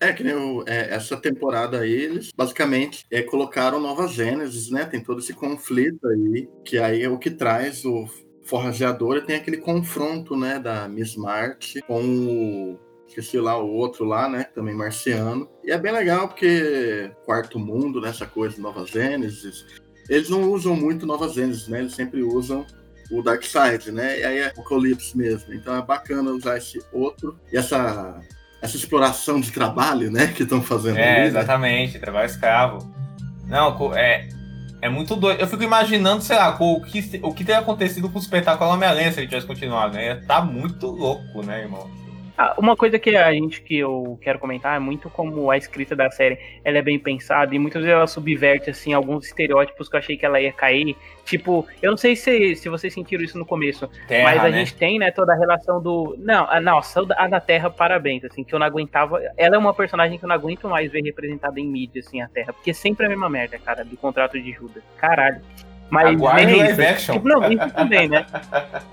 [0.00, 4.86] É, que nem o, é, essa temporada aí, eles basicamente é, colocaram Nova Gênesis, né?
[4.86, 8.08] Tem todo esse conflito aí, que aí é o que traz o
[8.42, 14.04] Forrageador e tem aquele confronto, né, da Miss Marte com o esqueci lá o outro
[14.04, 14.44] lá, né?
[14.44, 15.48] Também marciano.
[15.64, 19.66] E é bem legal porque quarto mundo, nessa né, coisa Nova Gênesis,
[20.08, 21.80] eles não usam muito Nova Gênesis, né?
[21.80, 22.64] Eles sempre usam
[23.10, 24.20] o Dark Side, né?
[24.20, 25.52] E aí é Apocalipse mesmo.
[25.52, 28.20] Então é bacana usar esse outro e essa
[28.62, 30.98] essa exploração de trabalho, né, que estão fazendo.
[30.98, 31.26] É, ali, né?
[31.26, 32.94] exatamente, trabalho escravo.
[33.46, 34.28] Não, é,
[34.80, 35.40] é muito doido.
[35.40, 39.12] Eu fico imaginando, sei lá, o que, o que teria acontecido com o espetáculo Homem-Aranha
[39.12, 40.16] se ele tivesse continuado, né?
[40.26, 41.99] Tá muito louco, né, irmão?
[42.40, 45.94] Ah, uma coisa que a gente que eu quero comentar é muito como a escrita
[45.94, 49.94] da série ela é bem pensada e muitas vezes ela subverte assim alguns estereótipos que
[49.94, 50.96] eu achei que ela ia cair.
[51.22, 54.52] Tipo, eu não sei se, se vocês sentiram isso no começo, Terra, mas a né?
[54.52, 56.16] gente tem, né, toda a relação do.
[56.18, 59.20] Não, a, nossa, a da Terra, parabéns, assim, que eu não aguentava.
[59.36, 62.28] Ela é uma personagem que eu não aguento mais ver representada em mídia, assim, a
[62.28, 64.82] Terra, porque sempre é a mesma merda, cara, do contrato de Judas.
[64.96, 65.42] Caralho.
[65.90, 67.14] Mas Aguarde live action.
[67.14, 68.26] Tipo, não, isso também, né?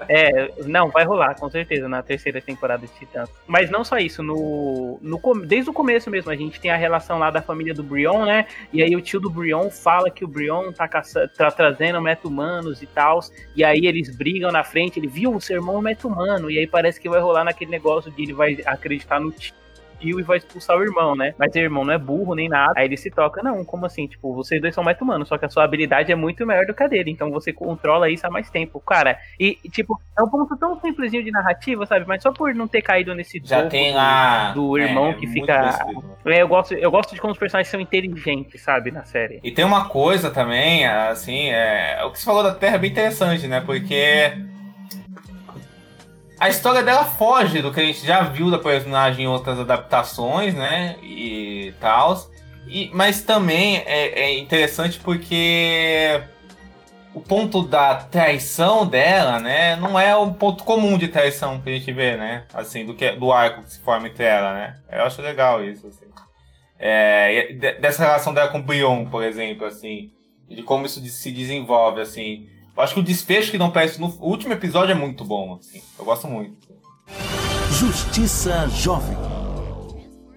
[0.10, 3.30] É, não, vai rolar, com certeza, na terceira temporada de Titãs.
[3.46, 7.20] Mas não só isso, no, no, desde o começo mesmo, a gente tem a relação
[7.20, 8.46] lá da família do Brion, né?
[8.72, 12.82] E aí o tio do Brion fala que o Brion tá, caça, tá trazendo meta-humanos
[12.82, 13.20] e tal.
[13.54, 16.50] E aí eles brigam na frente, ele viu o seu irmão meta-humano.
[16.50, 19.54] E aí parece que vai rolar naquele negócio de ele vai acreditar no tio
[20.00, 21.34] e vai expulsar o irmão, né?
[21.38, 22.74] Mas o irmão não é burro nem nada.
[22.76, 24.08] Aí ele se toca, não, como assim?
[24.08, 26.74] Tipo, vocês dois são mais humanos, só que a sua habilidade é muito maior do
[26.74, 27.12] que a dele.
[27.12, 28.80] Então você controla isso há mais tempo.
[28.80, 32.06] Cara, e tipo, é um ponto tão simplesinho de narrativa, sabe?
[32.08, 34.52] Mas só por não ter caído nesse Já tem lá.
[34.52, 35.78] Do, irmão é, que fica.
[36.26, 38.92] É, eu, gosto, eu gosto de como os personagens são inteligentes, sabe?
[38.92, 39.40] Na série.
[39.44, 42.00] E tem uma coisa também, assim, é...
[42.04, 43.62] o que você falou da Terra é bem interessante, né?
[43.62, 44.34] Porque
[46.40, 50.54] a história dela foge do que a gente já viu da personagem em outras adaptações,
[50.54, 50.96] né?
[51.02, 52.16] E tal.
[52.68, 56.22] E, mas também é, é, interessante porque
[57.14, 59.76] o ponto da traição dela, né?
[59.78, 62.46] Não é o ponto comum de traição que a gente vê, né?
[62.54, 64.80] Assim, do, que, do arco que se forma entre ela, né?
[64.92, 66.06] Eu acho legal isso, assim.
[66.80, 70.12] É, dessa relação dela com o Brion, por exemplo, assim.
[70.48, 72.48] De como isso se desenvolve, assim.
[72.78, 75.82] Eu acho que o desfecho que não parece no último episódio é muito bom, assim.
[75.98, 76.56] Eu gosto muito.
[77.72, 79.18] Justiça Jovem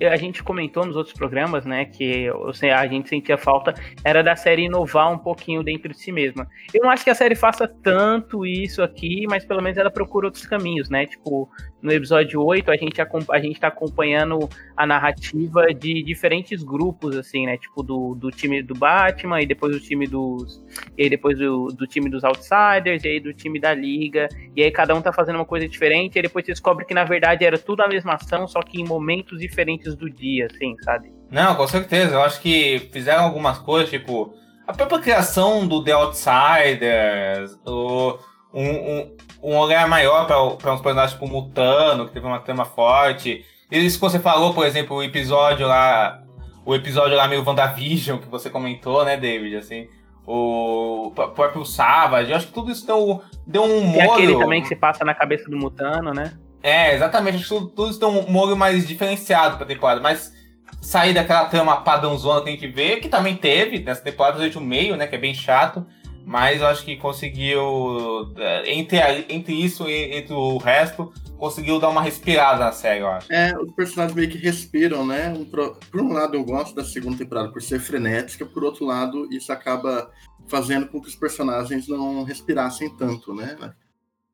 [0.06, 2.28] a gente comentou nos outros programas, né, que
[2.72, 3.74] a gente sentia falta
[4.04, 6.48] era da série inovar um pouquinho dentro de si mesma.
[6.72, 10.26] Eu não acho que a série faça tanto isso aqui, mas pelo menos ela procura
[10.26, 11.06] outros caminhos, né?
[11.06, 11.48] Tipo,
[11.82, 17.46] no episódio 8 a gente a gente tá acompanhando a narrativa de diferentes grupos assim,
[17.46, 17.56] né?
[17.56, 20.62] Tipo do, do time do Batman e depois do time dos
[20.96, 24.28] e aí depois do, do time dos Outsiders e aí do time da Liga.
[24.54, 27.04] E aí cada um tá fazendo uma coisa diferente e depois você descobre que na
[27.04, 31.12] verdade era tudo a mesma ação, só que em momentos diferentes do dia, assim, sabe?
[31.30, 32.14] Não, com certeza.
[32.14, 34.34] Eu acho que fizeram algumas coisas, tipo,
[34.66, 38.18] a própria criação do The Outsiders, o,
[38.52, 43.44] um, um, um olhar maior para uns personagens tipo Mutano, que teve uma trama forte.
[43.70, 46.22] Isso que você falou, por exemplo, o episódio lá.
[46.64, 49.56] O episódio lá meio WandaVision que você comentou, né, David?
[49.56, 49.88] Assim.
[50.26, 53.96] O próprio Savage, eu acho que tudo isso deu, deu um molho.
[53.96, 56.34] E aquele também que se passa na cabeça do Mutano, né?
[56.62, 57.36] É, exatamente.
[57.36, 60.00] Acho que tudo, tudo isso deu um molho mais diferenciado pra temporada.
[60.00, 60.32] Mas
[60.80, 64.60] sair daquela trama padrãozona que a gente vê, que também teve nessa temporada durante o
[64.60, 65.06] meio, né?
[65.06, 65.86] Que é bem chato.
[66.24, 72.02] Mas acho que conseguiu, é, entre, entre isso e entre o resto, conseguiu dar uma
[72.02, 73.32] respirada na série, eu acho.
[73.32, 75.30] É, os personagens meio que respiram, né?
[75.30, 78.84] Um, por, por um lado, eu gosto da segunda temporada por ser frenética, por outro
[78.84, 80.10] lado, isso acaba
[80.46, 83.56] fazendo com que os personagens não respirassem tanto, né?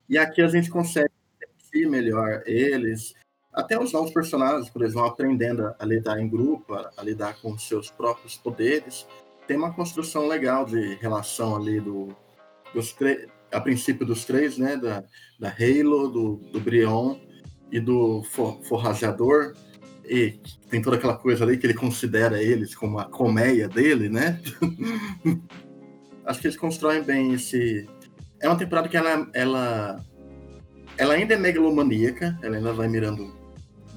[0.09, 3.15] E aqui a gente consegue sentir melhor eles,
[3.53, 7.57] até os novos personagens, quando eles vão aprendendo a lidar em grupo, a lidar com
[7.57, 9.07] seus próprios poderes
[9.47, 12.09] tem uma construção legal de relação ali do,
[12.75, 12.95] dos
[13.53, 14.77] a princípio dos três, né?
[14.77, 15.05] Da,
[15.39, 17.17] da Halo, do, do Brion
[17.71, 19.55] e do for, Forrajador.
[20.05, 20.39] E
[20.71, 24.41] tem toda aquela coisa ali que ele considera eles como a colmeia dele, né?
[26.25, 27.89] Acho que eles constroem bem esse.
[28.41, 30.05] É uma temporada que ela, ela,
[30.99, 33.35] ela ainda é megalomaníaca, ela ainda vai mirando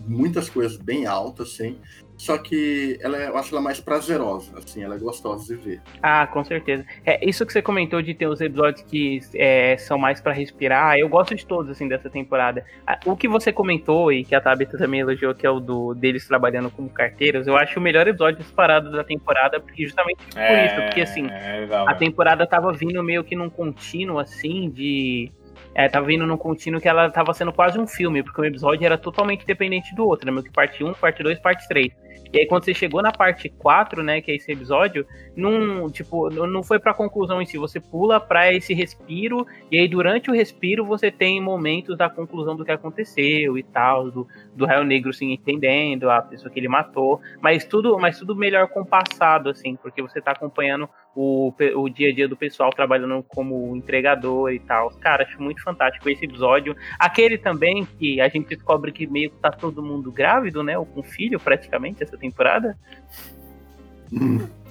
[0.07, 1.77] muitas coisas bem altas, assim.
[2.19, 5.81] Só que ela, é, eu acho ela mais prazerosa, assim, ela é gostosa de ver.
[6.03, 6.85] Ah, com certeza.
[7.05, 10.97] É, isso que você comentou de ter os episódios que é, são mais para respirar,
[10.97, 12.65] eu gosto de todos, assim, dessa temporada.
[13.05, 16.27] O que você comentou e que a Tabitha também elogiou, que é o do deles
[16.27, 20.65] trabalhando como carteiros, eu acho o melhor episódio disparado da temporada, porque justamente por é,
[20.65, 25.31] isso, porque assim, é a temporada tava vindo meio que num contínuo, assim, de
[25.73, 28.85] é, tava vindo num contínuo que ela tava sendo quase um filme, porque o episódio
[28.85, 30.31] era totalmente dependente do outro, né?
[30.33, 32.08] Meio que parte 1, parte 2, parte 3.
[32.31, 36.29] E aí quando você chegou na parte 4, né, que é esse episódio, não, tipo,
[36.29, 40.33] não foi pra conclusão em si, você pula pra esse respiro, e aí durante o
[40.33, 45.11] respiro você tem momentos da conclusão do que aconteceu e tal, do, do Raio Negro
[45.11, 50.01] se entendendo, a pessoa que ele matou, mas tudo, mas tudo melhor compassado, assim, porque
[50.01, 50.87] você tá acompanhando
[51.21, 54.89] o, o dia a dia do pessoal trabalhando como entregador e tal.
[55.01, 56.73] Cara, acho muito fantástico esse episódio.
[56.97, 60.77] Aquele também que a gente descobre que meio que tá todo mundo grávido, né?
[60.77, 62.77] Ou com filho, praticamente, essa temporada.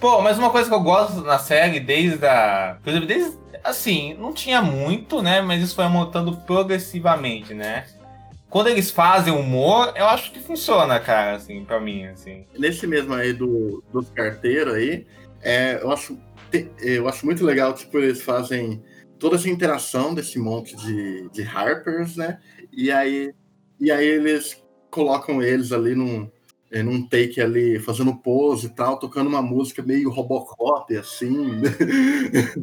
[0.01, 2.79] Pô, mas uma coisa que eu gosto na série, desde a.
[2.83, 5.43] Desde, assim, não tinha muito, né?
[5.43, 7.85] Mas isso foi aumentando progressivamente, né?
[8.49, 12.47] Quando eles fazem humor, eu acho que funciona, cara, assim, pra mim, assim.
[12.59, 15.07] Nesse mesmo aí do, dos carteiros aí,
[15.43, 16.19] é, eu acho
[16.81, 18.83] eu acho muito legal, tipo, eles fazem
[19.19, 22.39] toda essa interação desse monte de, de Harpers, né?
[22.73, 23.33] E aí,
[23.81, 26.31] e aí eles colocam eles ali num,
[26.71, 31.61] é, num take ali, fazendo pose e tal, tocando uma música meio Robocop, assim.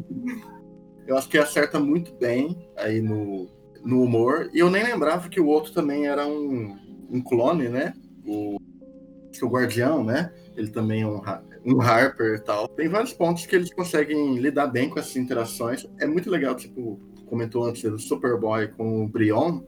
[1.06, 3.48] eu acho que acerta muito bem aí no,
[3.84, 4.50] no humor.
[4.52, 6.76] E eu nem lembrava que o outro também era um,
[7.10, 7.92] um clone, né?
[8.24, 8.56] O,
[9.42, 10.32] o Guardião, né?
[10.56, 11.20] Ele também é um,
[11.66, 12.68] um Harper e tal.
[12.68, 15.86] Tem vários pontos que eles conseguem lidar bem com essas interações.
[16.00, 19.60] É muito legal, tipo, comentou antes do Superboy com o Brion.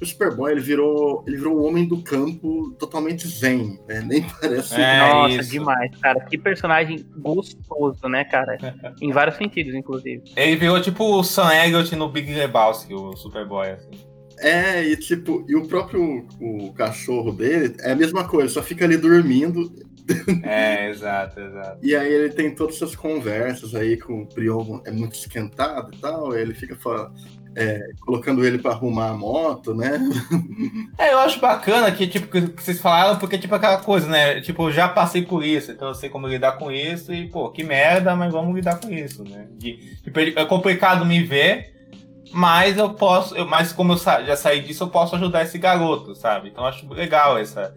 [0.00, 4.02] O Superboy ele virou, ele virou um homem do campo totalmente zen, né?
[4.02, 4.74] Nem parece.
[4.74, 5.50] É, Nossa, isso.
[5.50, 6.20] demais, cara.
[6.20, 8.56] Que personagem gostoso, né, cara?
[9.00, 10.22] em vários sentidos, inclusive.
[10.36, 13.90] Ele virou tipo o Sam Elliott no Big Lebowski, o Superboy, assim.
[14.38, 18.84] É, e tipo, e o próprio o cachorro dele é a mesma coisa, só fica
[18.84, 19.72] ali dormindo.
[20.42, 21.78] É, exato, exato.
[21.82, 25.98] E aí ele tem todas essas conversas aí com o Prion, é muito esquentado e
[25.98, 26.76] tal, ele fica
[27.56, 29.98] é, colocando ele para arrumar a moto, né?
[30.98, 34.40] É, eu acho bacana que, tipo, que vocês falaram, porque, tipo, aquela coisa, né?
[34.40, 37.50] Tipo, eu já passei por isso, então eu sei como lidar com isso e, pô,
[37.50, 39.46] que merda, mas vamos lidar com isso, né?
[39.58, 41.74] Tipo, é complicado me ver,
[42.32, 45.58] mas eu posso, eu, mas como eu sa já saí disso, eu posso ajudar esse
[45.58, 46.48] garoto, sabe?
[46.48, 47.74] Então eu acho legal essa,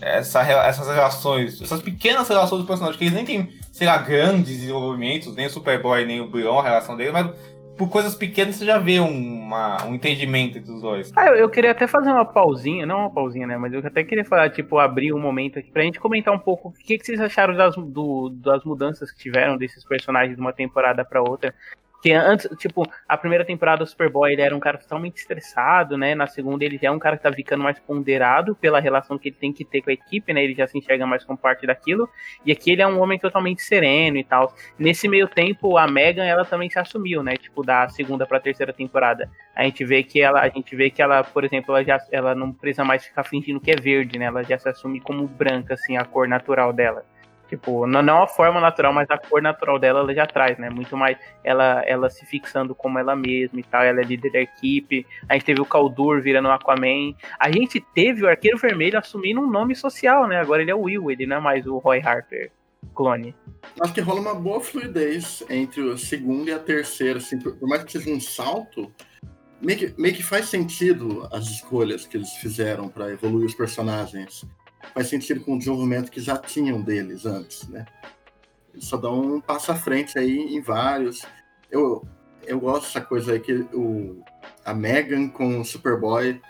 [0.00, 4.58] essa, essas relações, essas pequenas relações dos personagens, que eles nem têm, sei lá, grandes
[4.58, 7.30] desenvolvimentos, nem o Superboy, nem o Brion, a relação deles, mas
[7.80, 11.10] por coisas pequenas você já vê uma, um entendimento entre os dois.
[11.16, 13.56] Ah, eu, eu, queria até fazer uma pausinha, não uma pausinha, né?
[13.56, 16.68] Mas eu até queria falar, tipo, abrir um momento aqui pra gente comentar um pouco
[16.68, 20.52] o que, que vocês acharam das, do, das mudanças que tiveram desses personagens de uma
[20.52, 21.54] temporada para outra.
[22.02, 26.14] Que antes, tipo, a primeira temporada do Superboy ele era um cara totalmente estressado, né?
[26.14, 29.28] Na segunda ele já é um cara que tá ficando mais ponderado pela relação que
[29.28, 30.42] ele tem que ter com a equipe, né?
[30.42, 32.08] Ele já se enxerga mais como parte daquilo.
[32.44, 34.54] E aqui ele é um homem totalmente sereno e tal.
[34.78, 37.36] Nesse meio tempo, a Megan, ela também se assumiu, né?
[37.36, 39.30] Tipo, da segunda pra terceira temporada.
[39.54, 42.34] A gente vê que ela, a gente vê que ela, por exemplo, ela já ela
[42.34, 44.26] não precisa mais ficar fingindo que é verde, né?
[44.26, 47.04] Ela já se assume como branca, assim, a cor natural dela.
[47.50, 50.70] Tipo, não, não a forma natural, mas a cor natural dela ela já traz, né?
[50.70, 53.82] Muito mais ela, ela se fixando como ela mesma e tal.
[53.82, 55.04] Ela é líder da equipe.
[55.28, 57.12] A gente teve o Kaldur virando o Aquaman.
[57.40, 60.38] A gente teve o Arqueiro Vermelho assumindo um nome social, né?
[60.38, 62.52] Agora ele é o Will, ele não é mais o Roy Harper
[62.94, 63.34] clone.
[63.80, 67.82] Acho que rola uma boa fluidez entre o segundo e a terceira, assim, por mais
[67.82, 68.90] que seja um salto,
[69.60, 74.44] meio que, meio que faz sentido as escolhas que eles fizeram para evoluir os personagens.
[74.94, 77.86] Faz sentido com o desenvolvimento que já tinham deles antes, né?
[78.72, 81.22] Eles só dão um passo à frente aí em vários.
[81.70, 82.04] Eu,
[82.46, 84.22] eu gosto dessa coisa aí que o,
[84.64, 86.40] a Megan com o Superboy.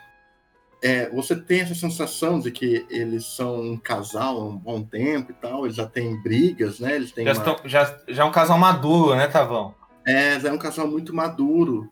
[0.83, 5.31] É, você tem essa sensação de que eles são um casal há um bom tempo
[5.31, 6.95] e tal, eles já têm brigas, né?
[6.97, 9.74] Eles têm Já, uma- estão- já, já é um casal maduro, né, Tavão?
[10.07, 11.91] É, já é um casal muito maduro.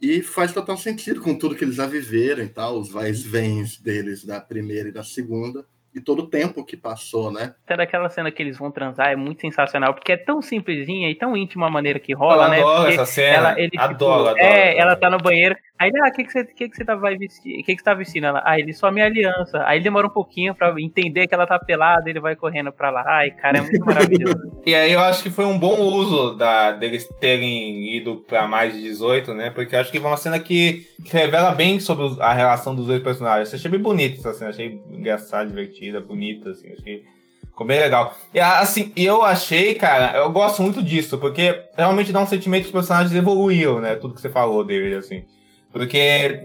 [0.00, 4.24] E faz total sentido com tudo que eles já viveram e tal, os vais-vens deles
[4.24, 7.54] da primeira e da segunda, e todo o tempo que passou, né?
[7.64, 11.14] Até daquela cena que eles vão transar é muito sensacional, porque é tão simplesinha e
[11.14, 12.58] tão íntima a maneira que rola, eu né?
[12.58, 13.36] adoro Porque essa cena.
[13.36, 14.38] ela, ele, tipo, adoro, adoro.
[14.38, 14.80] É, adoro.
[14.80, 15.56] ela tá no banheiro.
[15.80, 17.58] Aí, ah, o que, que, você, que, que você tá, vai vestir?
[17.58, 18.26] O que, que você tá vestindo?
[18.26, 19.62] Ela, ah, ele só minha aliança.
[19.64, 23.02] Aí demora um pouquinho pra entender que ela tá pelada, ele vai correndo pra lá.
[23.06, 24.50] Ai, cara, é muito maravilhoso.
[24.66, 28.74] E aí eu acho que foi um bom uso da, deles terem ido pra mais
[28.74, 29.48] de 18, né?
[29.48, 32.86] Porque eu acho que foi uma cena que, que revela bem sobre a relação dos
[32.86, 33.50] dois personagens.
[33.50, 35.50] Eu achei bem bonita essa cena, achei engraçada,
[35.80, 37.04] divertida, bonita, assim, achei.
[37.46, 38.14] Ficou bem legal.
[38.32, 42.68] E assim, eu achei, cara, eu gosto muito disso, porque realmente dá um sentimento que
[42.68, 43.96] os personagens evoluíram, né?
[43.96, 45.24] Tudo que você falou, David, assim.
[45.72, 46.44] Porque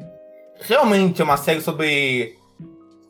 [0.62, 2.36] realmente é uma série sobre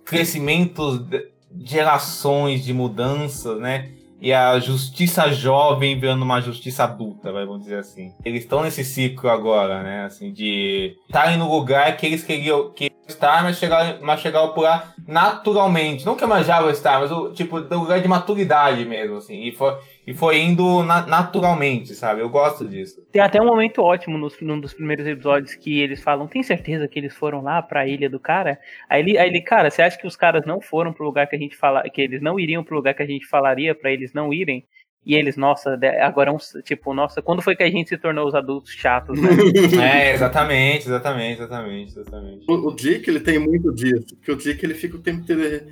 [0.03, 1.29] crescimento de
[1.63, 3.91] gerações de mudanças, né?
[4.21, 8.11] E a justiça jovem virando uma justiça adulta, vamos dizer assim.
[8.23, 10.05] Eles estão nesse ciclo agora, né?
[10.05, 14.61] Assim, de estarem no lugar que eles queriam, que estar, mas chegaram, mas chegaram por
[14.61, 16.05] lá naturalmente.
[16.05, 19.43] Não que a Manjava estar, mas o tipo, do lugar de maturidade mesmo, assim.
[19.43, 22.21] E foi, e foi indo na- naturalmente, sabe?
[22.21, 23.01] Eu gosto disso.
[23.11, 26.87] Tem até um momento ótimo nos, num dos primeiros episódios que eles falam: tem certeza
[26.87, 28.59] que eles foram lá pra ilha do cara?
[28.89, 31.35] Aí ele, aí ele, cara, você acha que os caras não foram pro lugar que
[31.35, 34.13] a gente fala, que eles não iriam pro lugar que a gente falaria pra eles
[34.13, 34.65] não irem?
[35.05, 38.27] E eles, nossa, agora é um, tipo, nossa, quando foi que a gente se tornou
[38.27, 39.29] os adultos chatos, né?
[39.79, 42.45] É, exatamente, exatamente, exatamente, exatamente.
[42.49, 45.63] O, o Dick, ele tem muito disso, porque o Dick, ele fica o tempo inteiro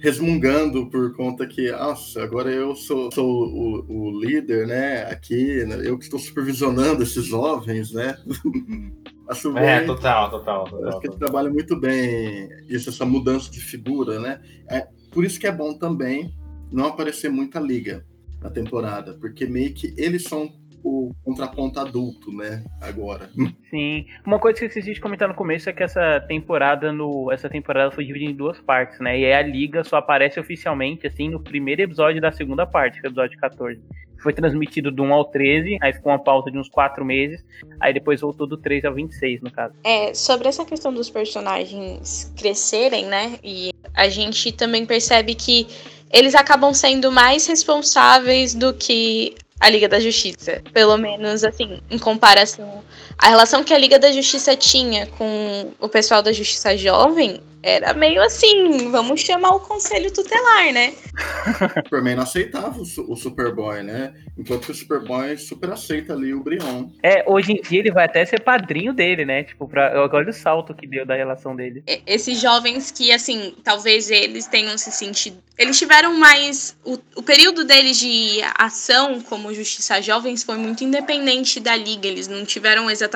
[0.00, 5.82] resmungando por conta que, nossa, agora eu sou, sou o, o líder, né, aqui, né,
[5.84, 8.16] eu que estou supervisionando esses jovens, né?
[9.28, 11.00] Acho bem, É, total, total, acho total.
[11.00, 14.40] que ele trabalha muito bem isso, essa mudança de figura, né?
[14.68, 16.34] É, por isso que é bom também
[16.72, 18.04] não aparecer muita liga
[18.42, 20.50] na temporada, porque meio que eles são
[20.82, 23.28] o contraponto adulto, né, agora.
[23.70, 24.06] Sim.
[24.24, 27.48] Uma coisa que eu esqueci de comentar no começo é que essa temporada no essa
[27.48, 29.18] temporada foi dividida em duas partes, né?
[29.18, 33.06] E aí a liga só aparece oficialmente assim no primeiro episódio da segunda parte, que
[33.06, 33.80] é o episódio 14.
[34.22, 37.42] Foi transmitido do 1 ao 13, aí ficou uma pausa de uns 4 meses,
[37.80, 39.74] aí depois voltou do 13 ao 26, no caso.
[39.82, 43.38] É, sobre essa questão dos personagens crescerem, né?
[43.42, 45.66] E a gente também percebe que
[46.12, 50.62] eles acabam sendo mais responsáveis do que a Liga da Justiça.
[50.72, 52.82] Pelo menos, assim, em comparação.
[53.22, 57.92] A relação que a Liga da Justiça tinha com o pessoal da Justiça Jovem era
[57.92, 60.94] meio assim: vamos chamar o conselho tutelar, né?
[61.50, 64.14] O Superman não aceitava o, o Superboy, né?
[64.38, 66.88] Enquanto que o Superboy super aceita ali o Brion.
[67.02, 69.42] É, hoje em dia ele vai até ser padrinho dele, né?
[69.44, 71.82] Tipo, pra, olha o salto que deu da relação dele.
[71.86, 75.36] E- Esses jovens que, assim, talvez eles tenham se sentido.
[75.58, 76.74] Eles tiveram mais.
[76.84, 82.06] O, o período deles de ação como Justiça Jovens foi muito independente da liga.
[82.08, 83.09] Eles não tiveram exatamente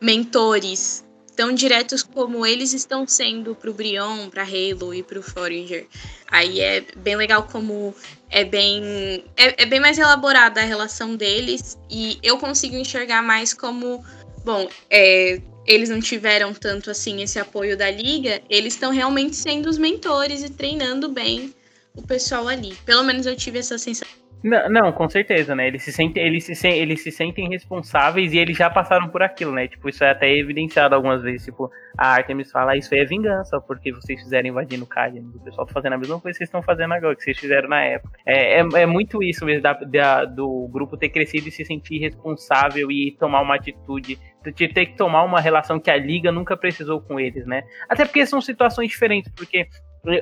[0.00, 1.04] mentores
[1.36, 5.86] tão diretos como eles estão sendo pro Brion, pra Halo e pro Forager.
[6.28, 7.94] Aí é bem legal como
[8.30, 9.22] é bem.
[9.36, 11.78] É, é bem mais elaborada a relação deles.
[11.90, 14.02] E eu consigo enxergar mais como.
[14.44, 19.68] Bom, é, eles não tiveram tanto assim esse apoio da liga, eles estão realmente sendo
[19.68, 21.52] os mentores e treinando bem
[21.94, 22.74] o pessoal ali.
[22.86, 24.25] Pelo menos eu tive essa sensação.
[24.48, 25.66] Não, não, com certeza, né?
[25.66, 29.20] Eles se, sentem, eles, se, sen- eles se sentem responsáveis e eles já passaram por
[29.20, 29.66] aquilo, né?
[29.66, 31.44] Tipo, isso é até evidenciado algumas vezes.
[31.46, 31.68] Tipo,
[31.98, 35.22] a Artemis fala, "Ah, isso é vingança, porque vocês fizeram invadindo o Cadian.
[35.34, 37.68] O pessoal tá fazendo a mesma coisa que vocês estão fazendo agora, que vocês fizeram
[37.68, 38.16] na época.
[38.24, 41.98] É, é, é muito isso mesmo, da, da- do grupo ter crescido e se sentir
[41.98, 44.16] responsável e tomar uma atitude.
[44.54, 47.64] De ter que tomar uma relação que a Liga nunca precisou com eles, né?
[47.88, 49.66] Até porque são situações diferentes, porque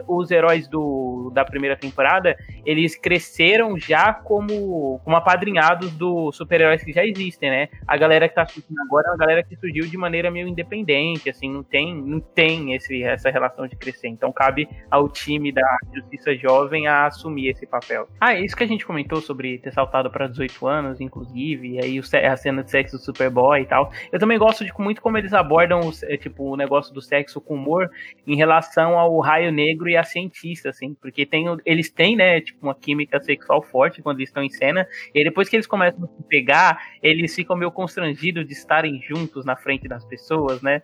[0.07, 6.93] os heróis do, da primeira temporada, eles cresceram já como, como apadrinhados dos super-heróis que
[6.93, 7.68] já existem, né?
[7.87, 11.28] A galera que tá assistindo agora é uma galera que surgiu de maneira meio independente,
[11.28, 14.09] assim, não tem, não tem esse, essa relação de crescer.
[14.09, 18.09] Então cabe ao time da Justiça Jovem a assumir esse papel.
[18.20, 22.01] Ah, isso que a gente comentou sobre ter saltado para 18 anos, inclusive, e aí
[22.26, 23.91] a cena de sexo do Superboy e tal.
[24.12, 25.80] Eu também gosto de muito como eles abordam
[26.20, 27.91] tipo, o negócio do sexo com humor
[28.26, 32.59] em relação ao raio negro e a cientista, assim, porque tem, eles têm, né, tipo,
[32.62, 36.07] uma química sexual forte quando eles estão em cena, e depois que eles começam a
[36.07, 40.83] se pegar, eles ficam meio constrangidos de estarem juntos na frente das pessoas, né?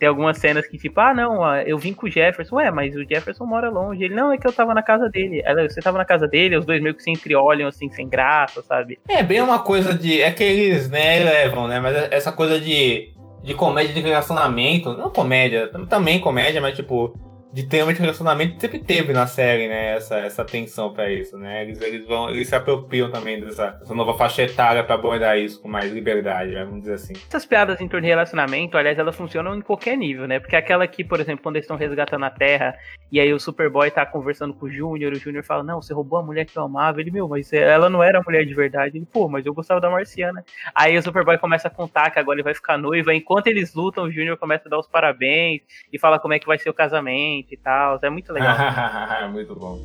[0.00, 2.56] Tem algumas cenas que, tipo, ah, não, eu vim com o Jefferson.
[2.56, 4.02] Ué, mas o Jefferson mora longe.
[4.02, 5.42] Ele, não, é que eu tava na casa dele.
[5.44, 8.62] Ela, você tava na casa dele, os dois meio que se entreolham, assim, sem graça,
[8.62, 8.98] sabe?
[9.06, 10.22] É bem uma coisa de.
[10.22, 11.80] É que eles, né, levam, né?
[11.80, 13.12] Mas essa coisa de,
[13.42, 14.96] de comédia de relacionamento.
[14.96, 17.14] Não comédia, também comédia, mas tipo
[17.52, 19.96] de tema de relacionamento sempre teve na série, né?
[19.96, 21.62] Essa, essa tensão para isso, né?
[21.62, 25.60] Eles, eles vão, eles se apropriam também dessa, dessa nova faixa etária pra abordar isso
[25.60, 26.64] com mais liberdade, né?
[26.64, 27.12] vamos dizer assim.
[27.12, 30.38] Essas piadas em torno de relacionamento, aliás, elas funcionam em qualquer nível, né?
[30.38, 32.76] Porque aquela que, por exemplo, quando eles estão resgatando a Terra
[33.10, 36.20] e aí o Superboy tá conversando com o Júnior, o Júnior fala, não, você roubou
[36.20, 37.00] a mulher que eu amava.
[37.00, 38.96] Ele, meu, mas ela não era a mulher de verdade.
[38.96, 40.44] Ele, pô, mas eu gostava da Marciana.
[40.72, 43.12] Aí o Superboy começa a contar que agora ele vai ficar noiva.
[43.12, 46.46] Enquanto eles lutam, o Júnior começa a dar os parabéns e fala como é que
[46.46, 47.98] vai ser o casamento e tal.
[48.02, 48.56] É muito legal.
[49.30, 49.78] muito bom.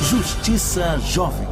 [0.00, 1.46] Justiça Jovem.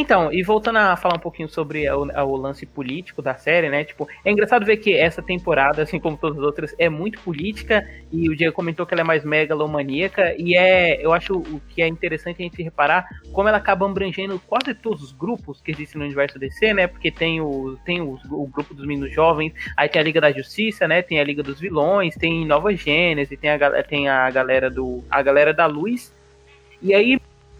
[0.00, 3.82] Então, e voltando a falar um pouquinho sobre o, o, lance político da série, né?
[3.82, 7.84] Tipo, é engraçado ver que essa temporada, assim como todas as outras, é muito política
[8.12, 11.82] e o Diego comentou que ela é mais megalomaníaca e é, eu acho o que
[11.82, 15.98] é interessante a gente reparar como ela acaba abrangendo quase todos os grupos que existem
[15.98, 16.86] no universo DC, né?
[16.86, 20.86] Porque tem o tem o, grupo dos meninos jovens, aí tem a Liga da Justiça,
[20.86, 21.02] né?
[21.02, 25.20] Tem a Liga dos Vilões, tem Nova Gênese, tem a tem a galera do a
[25.22, 26.16] galera da Luz.
[26.80, 27.18] E aí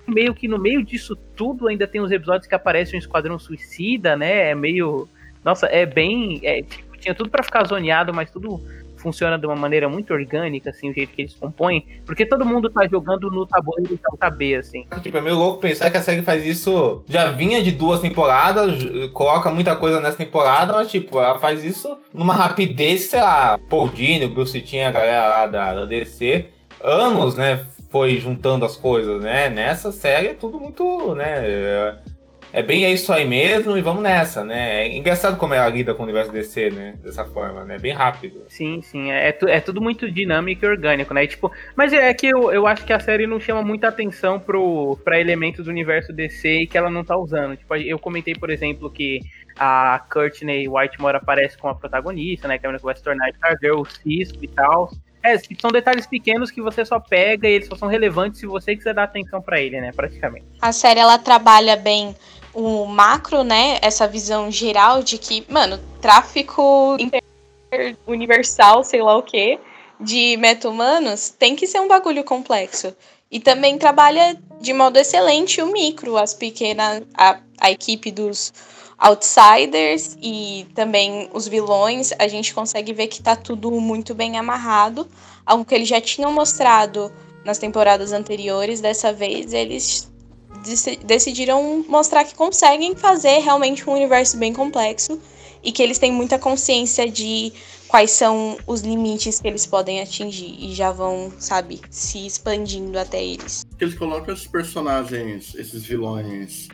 [0.08, 4.16] meio que no meio disso tudo ainda tem os episódios que aparece um Esquadrão Suicida,
[4.16, 4.50] né?
[4.50, 5.08] É meio.
[5.44, 6.40] Nossa, é bem.
[6.42, 8.60] É, tipo, tinha tudo para ficar zoneado, mas tudo
[8.98, 12.68] funciona de uma maneira muito orgânica, assim, o jeito que eles compõem, porque todo mundo
[12.68, 14.86] tá jogando no tabuleiro alta B, assim.
[15.02, 18.84] Tipo, é meio louco pensar que a série faz isso, já vinha de duas temporadas,
[19.12, 23.88] coloca muita coisa nessa temporada, mas, tipo, ela faz isso numa rapidez, sei lá, Paul
[23.88, 26.46] Dini, Bruce tinha a galera lá da, da DC,
[26.82, 29.48] anos, né, foi juntando as coisas, né?
[29.48, 31.46] Nessa série é tudo muito, né?
[31.46, 31.98] É,
[32.52, 34.82] é bem é isso aí mesmo e vamos nessa, né?
[34.82, 36.94] É engraçado como ela lida com o universo DC, né?
[37.02, 37.78] Dessa forma, né?
[37.78, 38.42] Bem rápido.
[38.48, 39.10] Sim, sim.
[39.10, 41.24] É, é tudo muito dinâmico e orgânico, né?
[41.24, 44.40] E, tipo, mas é que eu, eu acho que a série não chama muita atenção
[44.40, 47.56] pro, pra elementos do universo DC e que ela não tá usando.
[47.56, 49.20] Tipo, eu comentei, por exemplo, que
[49.58, 52.58] a Courtney Whitemore aparece como a protagonista, né?
[52.58, 54.90] Que é a que vai se tornar Stargirl, o Cisco e tal.
[55.22, 58.76] É, são detalhes pequenos que você só pega e eles só são relevantes se você
[58.76, 60.46] quiser dar atenção para ele, né, praticamente.
[60.60, 62.14] A série ela trabalha bem
[62.54, 66.96] o macro, né, essa visão geral de que, mano, tráfico
[68.06, 69.58] universal, sei lá o que,
[70.00, 72.94] de meta-humanos tem que ser um bagulho complexo.
[73.30, 78.52] E também trabalha de modo excelente o micro, as pequenas, a, a equipe dos
[78.98, 85.06] outsiders e também os vilões, a gente consegue ver que tá tudo muito bem amarrado.
[85.46, 87.12] Algo que eles já tinham mostrado
[87.44, 90.10] nas temporadas anteriores, dessa vez eles
[91.04, 95.20] decidiram mostrar que conseguem fazer realmente um universo bem complexo
[95.62, 97.52] e que eles têm muita consciência de
[97.86, 103.24] quais são os limites que eles podem atingir e já vão, sabe, se expandindo até
[103.24, 103.64] eles.
[103.80, 106.68] Eles colocam esses personagens, esses vilões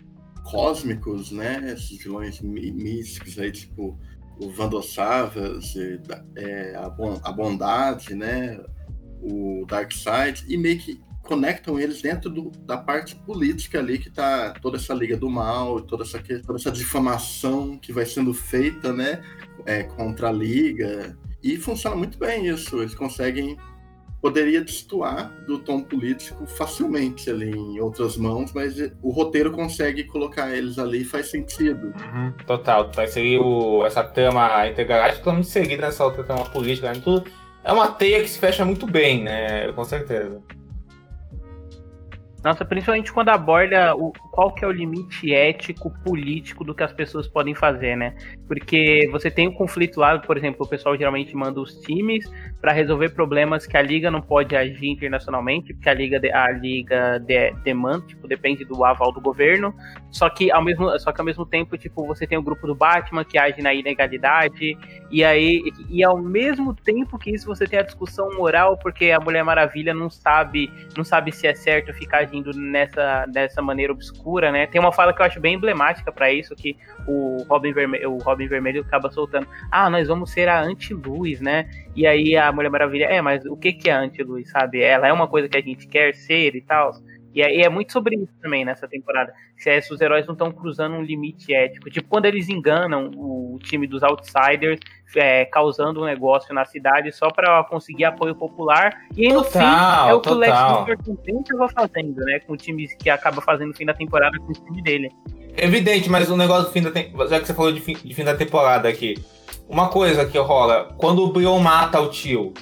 [0.45, 1.73] cósmicos, né?
[1.73, 3.99] Esses vilões místicos aí, tipo
[4.39, 5.75] o Vandosavas,
[6.37, 6.87] é, a,
[7.23, 8.61] a bondade, né?
[9.21, 14.53] O Darkseid, e meio que conectam eles dentro do, da parte política ali que tá
[14.61, 19.23] toda essa liga do mal, toda essa, toda essa difamação que vai sendo feita, né?
[19.65, 21.17] É, contra a liga.
[21.43, 22.81] E funciona muito bem isso.
[22.81, 23.57] Eles conseguem
[24.25, 30.51] poderia destoar do tom político facilmente ali em outras mãos, mas o roteiro consegue colocar
[30.51, 31.89] eles ali e faz sentido.
[31.89, 37.03] Uhum, total, vai ser o, essa trama intergaláctica totalmente seguida nessa outra trama política, né?
[37.05, 37.31] Tudo,
[37.63, 39.71] é uma teia que se fecha muito bem, né?
[39.73, 40.41] Com certeza.
[42.43, 46.95] Nossa, principalmente quando aborda o, qual que é o limite ético, político do que as
[46.95, 48.15] pessoas podem fazer, né?
[48.47, 52.31] Porque você tem um conflito lá, por exemplo, o pessoal geralmente manda os times
[52.61, 57.19] para resolver problemas que a liga não pode agir internacionalmente, porque a liga a liga
[57.19, 59.75] de, demanda, tipo, depende do aval do governo.
[60.11, 62.75] Só que ao mesmo, só que ao mesmo tempo, tipo, você tem o grupo do
[62.75, 64.77] Batman que age na ilegalidade
[65.11, 69.21] e aí e ao mesmo tempo que isso você tem a discussão moral, porque a
[69.21, 74.53] Mulher Maravilha não sabe, não sabe se é certo ficar agindo nessa dessa maneira obscura,
[74.53, 74.67] né?
[74.67, 76.77] Tem uma fala que eu acho bem emblemática para isso que
[77.07, 82.37] o Robin Vermelho, Vermelho acaba soltando: "Ah, nós vamos ser a anti-luz, né?" E aí
[82.37, 84.83] a Mulher Maravilha: "É, mas o que que é anti-luz, sabe?
[84.83, 86.93] Ela é uma coisa que a gente quer ser e tal."
[87.35, 89.35] E e é muito sobre isso também nessa temporada.
[89.57, 91.91] Se, é, os heróis não estão cruzando um limite ético.
[91.91, 94.79] Tipo, quando eles enganam o time dos outsiders,
[95.17, 98.93] é, causando um negócio na cidade só para conseguir apoio popular.
[99.17, 100.81] E aí, no Total, fim, é o que o Lex total.
[100.81, 102.39] Luthor estava fazendo, né?
[102.41, 105.09] Com o time que acaba fazendo no fim da temporada com o time dele.
[105.57, 107.31] Evidente, mas o negócio do fim da temporada.
[107.31, 109.15] Já que você falou de fim, de fim da temporada aqui.
[109.69, 112.53] Uma coisa que rola, quando o Brion mata o tio.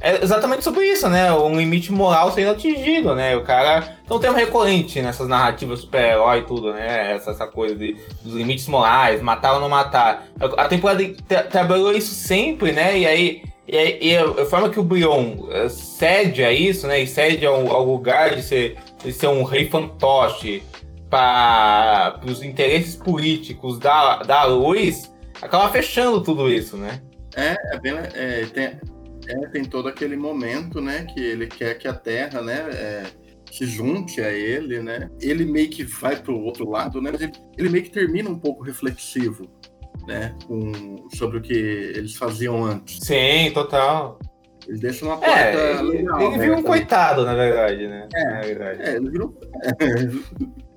[0.00, 1.32] É exatamente sobre isso, né?
[1.32, 3.36] Um limite moral sendo atingido, né?
[3.36, 3.96] O cara.
[4.04, 7.14] Então tem um recorrente nessas narrativas super-herói e tudo, né?
[7.16, 10.28] Essa, essa coisa de, dos limites morais, matar ou não matar.
[10.56, 12.98] A temporada tra- trabalhou isso sempre, né?
[12.98, 13.42] E aí.
[13.66, 17.00] E, e a a forma que o Brion eh, cede a isso, né?
[17.00, 20.62] E cede ao, ao lugar de ser, de ser um rei fantoche
[21.08, 27.00] para os interesses políticos da, da luz, acaba fechando tudo isso, né?
[27.36, 27.94] É, é bem.
[28.14, 28.64] É, tem,
[29.28, 31.06] é, tem todo aquele momento, né?
[31.12, 32.68] Que ele quer que a Terra, né?
[32.72, 33.02] é,
[33.50, 35.10] se junte a ele, né?
[35.20, 37.10] Ele meio que vai pro outro lado, né?
[37.12, 39.48] Mas ele, ele meio que termina um pouco reflexivo,
[40.06, 40.34] né?
[40.46, 42.98] Com, sobre o que eles faziam antes.
[43.06, 44.18] Sim, total.
[44.66, 46.20] Ele deixa uma porta É, ele, legal.
[46.20, 46.70] ele né, viu um também.
[46.70, 48.08] coitado, na verdade, né?
[48.14, 48.24] É.
[48.24, 48.82] Na verdade.
[48.82, 49.34] É, ele virou.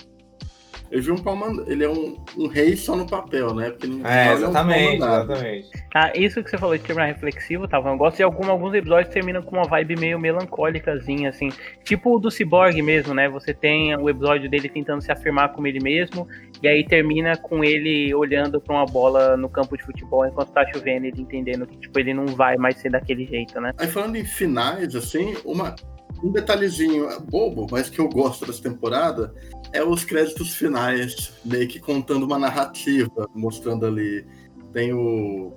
[0.92, 3.70] ele virou um pau mand- Ele é um, um rei só no papel, né?
[3.72, 5.32] Porque no É, final ele um exatamente, mandado.
[5.32, 5.70] exatamente.
[5.96, 7.78] Ah, isso que você falou de terminar reflexivo, tá?
[7.78, 11.50] Eu gosto de algum, alguns episódios terminam com uma vibe meio melancólicazinha, assim.
[11.84, 13.30] Tipo o do Cyborg mesmo, né?
[13.30, 16.28] Você tem o episódio dele tentando se afirmar como ele mesmo,
[16.62, 20.66] e aí termina com ele olhando pra uma bola no campo de futebol enquanto tá
[20.74, 23.72] chovendo, ele entendendo que, tipo, ele não vai mais ser daquele jeito, né?
[23.78, 25.76] Aí falando em finais, assim, uma,
[26.24, 29.34] um detalhezinho bobo, mas que eu gosto dessa temporada,
[29.74, 34.26] é os créditos finais, meio que contando uma narrativa, mostrando ali.
[34.74, 35.54] Tem o.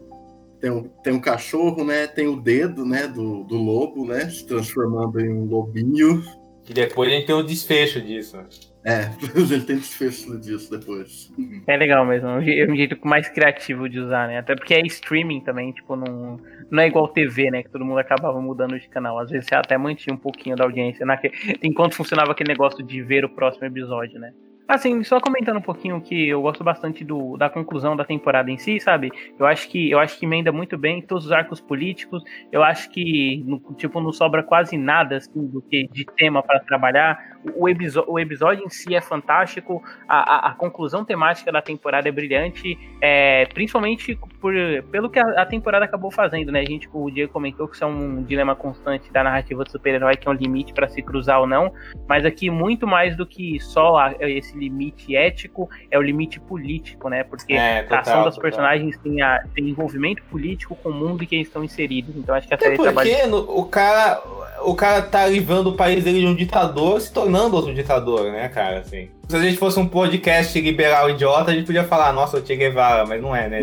[0.60, 2.06] Tem um, tem um cachorro, né?
[2.06, 3.06] Tem o dedo, né?
[3.06, 4.28] Do, do lobo, né?
[4.30, 6.22] Se transformando em um lobinho.
[6.68, 8.38] E depois a gente tem o desfecho disso.
[8.84, 11.32] É, ele tem desfecho disso depois.
[11.66, 14.38] É legal mesmo, é um é um jeito mais criativo de usar, né?
[14.38, 16.38] Até porque é streaming também, tipo, não,
[16.70, 17.62] não é igual TV, né?
[17.62, 19.18] Que todo mundo acabava mudando de canal.
[19.18, 21.32] Às vezes você até mantinha um pouquinho da audiência naque...
[21.62, 24.32] enquanto funcionava aquele negócio de ver o próximo episódio, né?
[24.66, 28.56] Assim, só comentando um pouquinho que eu gosto bastante do, da conclusão da temporada em
[28.56, 29.12] si, sabe?
[29.38, 32.22] Eu acho que eu acho que emenda muito bem todos os arcos políticos.
[32.50, 36.60] Eu acho que no- tipo não sobra quase nada assim do que de tema para
[36.60, 37.34] trabalhar.
[37.54, 37.66] O,
[38.12, 39.82] o episódio em si é fantástico.
[40.08, 44.54] A, a- a conclusão temática da temporada é brilhante, é, principalmente por,
[44.90, 46.60] pelo que a, a temporada acabou fazendo, né?
[46.60, 50.16] A gente, o Diego comentou que isso é um dilema constante da narrativa do super-herói,
[50.16, 51.70] que é um limite para se cruzar ou não.
[52.08, 54.14] Mas aqui, muito mais do que só a-
[54.54, 57.24] esse limite ético, é o limite político, né?
[57.24, 58.42] Porque É, a total, ação das total.
[58.50, 62.14] personagens tem, a- tem envolvimento político com o mundo em que eles estão inseridos.
[62.16, 63.10] Então acho que a Até série trabalha.
[63.10, 64.22] porque no- o cara,
[64.62, 68.48] o cara tá livrando o país dele de um ditador, se tornando outro ditador, né,
[68.48, 69.10] cara, assim.
[69.28, 72.54] Se a gente fosse um podcast liberal idiota, a gente podia falar, nossa, o Che
[72.56, 73.60] Guevara, mas não é, né?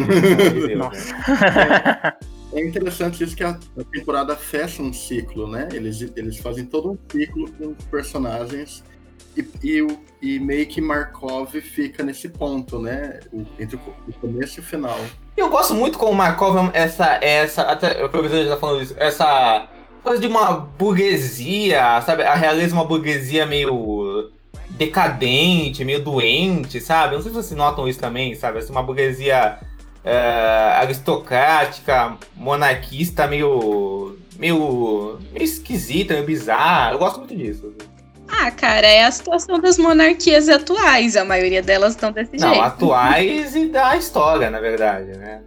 [0.76, 1.14] Nossa.
[1.14, 2.14] né?
[2.54, 5.70] É interessante isso que a, a temporada fecha um ciclo, né?
[5.72, 8.84] Eles, eles fazem todo um ciclo com os personagens
[9.36, 9.88] e, e,
[10.22, 13.20] e meio que Markov fica nesse ponto, né?
[13.60, 15.00] Entre o, co- o começo e o final.
[15.38, 19.68] Eu gosto muito como Markov, essa, essa, até o professor já tá falando isso, essa
[20.04, 22.24] coisa de uma burguesia, sabe?
[22.24, 24.30] A realeza é uma burguesia meio
[24.72, 27.16] decadente, meio doente, sabe?
[27.16, 28.60] Não sei se vocês notam isso também, sabe?
[28.60, 29.60] Assim, uma burguesia
[30.04, 36.94] é, aristocrática, monarquista, meio, meio, meio esquisita, meio bizarra.
[36.94, 37.74] Eu gosto muito disso.
[38.32, 41.16] Ah, cara, é a situação das monarquias atuais.
[41.16, 42.64] A maioria delas estão desse Não, jeito.
[42.64, 45.42] atuais e da história, na verdade, né?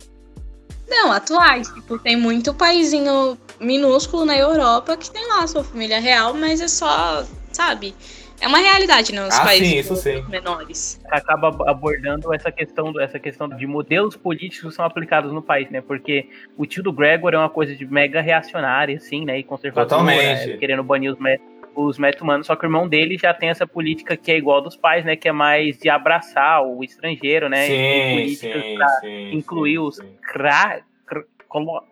[0.89, 1.69] Não, atuais.
[1.69, 6.61] Tipo, tem muito paizinho minúsculo na Europa que tem lá a sua família real, mas
[6.61, 7.95] é só, sabe?
[8.41, 9.27] É uma realidade, né?
[9.27, 10.23] Os Ah, países sim, isso sim.
[10.29, 11.01] menores.
[11.09, 15.81] acaba abordando essa questão, essa questão de modelos políticos que são aplicados no país, né?
[15.81, 19.39] Porque o tio do Gregor é uma coisa de mega reacionária, assim, né?
[19.39, 20.49] E conservadora, Totalmente.
[20.51, 21.41] né, querendo banir os, me-
[21.75, 24.77] os meta-humanos, só que o irmão dele já tem essa política que é igual dos
[24.77, 25.17] pais, né?
[25.17, 27.67] Que é mais de abraçar o estrangeiro, né?
[27.67, 30.83] Sim, sim, pra sim, incluir sim, os cra...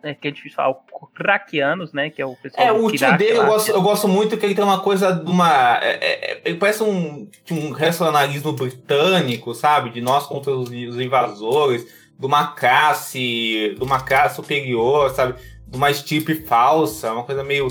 [0.03, 2.09] é, que é difícil falar, os craquianos, né?
[2.09, 4.55] Que é o pessoal É, o tio dele eu gosto, eu gosto muito que ele
[4.55, 5.79] tem uma coisa de uma.
[5.81, 9.89] é, é, ele parece um, um racionalismo britânico, sabe?
[9.89, 11.85] De nós contra os, os invasores,
[12.17, 13.75] de uma classe.
[13.77, 15.35] de uma classe superior, sabe?
[15.67, 17.67] De uma estirpe falsa, uma coisa meio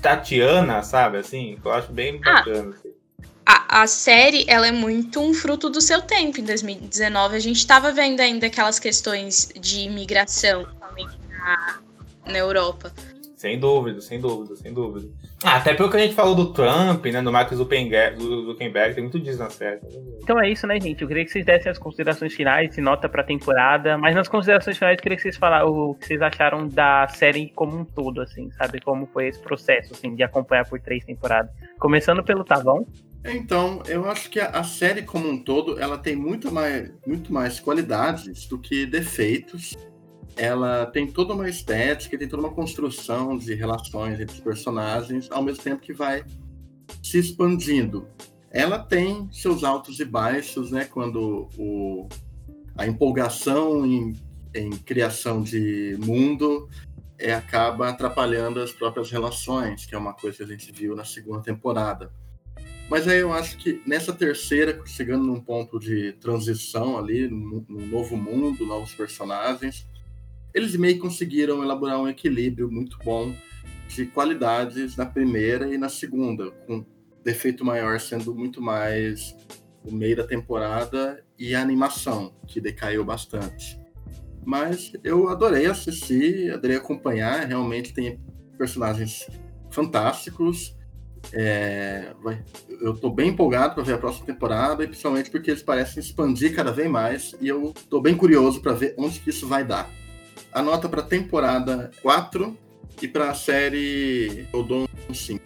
[0.00, 1.18] tatiana, sabe?
[1.18, 2.34] Assim, eu acho bem Ah.
[2.34, 2.70] bacana.
[2.74, 2.90] assim.
[3.44, 6.38] A, a série, ela é muito um fruto do seu tempo.
[6.40, 11.78] Em 2019, a gente tava vendo ainda aquelas questões de imigração, principalmente na,
[12.26, 12.92] na Europa.
[13.36, 15.08] Sem dúvida, sem dúvida, sem dúvida.
[15.44, 17.20] Ah, até pelo que a gente falou do Trump, né?
[17.20, 19.80] Do Mark Zuckerberg, do Zuckerberg tem muito disso na série.
[20.22, 21.02] Então é isso, né, gente?
[21.02, 23.98] Eu queria que vocês dessem as considerações finais e nota pra temporada.
[23.98, 27.50] Mas nas considerações finais, eu queria que vocês falassem o que vocês acharam da série
[27.54, 28.80] como um todo, assim, sabe?
[28.80, 31.50] Como foi esse processo, assim, de acompanhar por três temporadas.
[31.78, 32.86] Começando pelo Tavão.
[33.24, 37.32] Então, eu acho que a, a série como um todo, ela tem muito mais, muito
[37.32, 39.76] mais qualidades do que defeitos.
[40.36, 45.42] Ela tem toda uma estética, tem toda uma construção de relações entre os personagens, ao
[45.42, 46.24] mesmo tempo que vai
[47.02, 48.06] se expandindo.
[48.50, 50.84] Ela tem seus altos e baixos, né?
[50.84, 52.08] Quando o,
[52.76, 54.16] a empolgação em,
[54.54, 56.68] em criação de mundo
[57.18, 61.04] é, acaba atrapalhando as próprias relações, que é uma coisa que a gente viu na
[61.04, 62.12] segunda temporada.
[62.90, 68.16] Mas aí eu acho que nessa terceira, chegando num ponto de transição ali, num novo
[68.16, 69.86] mundo, novos personagens,
[70.54, 73.34] eles meio que conseguiram elaborar um equilíbrio muito bom
[73.88, 76.84] de qualidades na primeira e na segunda, com
[77.24, 79.36] defeito maior sendo muito mais
[79.84, 83.78] o meio da temporada e a animação, que decaiu bastante.
[84.44, 88.20] Mas eu adorei assistir, adorei acompanhar, realmente tem
[88.58, 89.28] personagens
[89.70, 90.76] fantásticos.
[91.32, 92.12] É,
[92.80, 96.72] eu tô bem empolgado para ver a próxima temporada, principalmente porque eles parecem expandir cada
[96.72, 99.88] vez mais, e eu tô bem curioso para ver onde que isso vai dar.
[100.52, 102.56] A nota para temporada 4
[103.00, 105.42] e para a série eu dou um 5.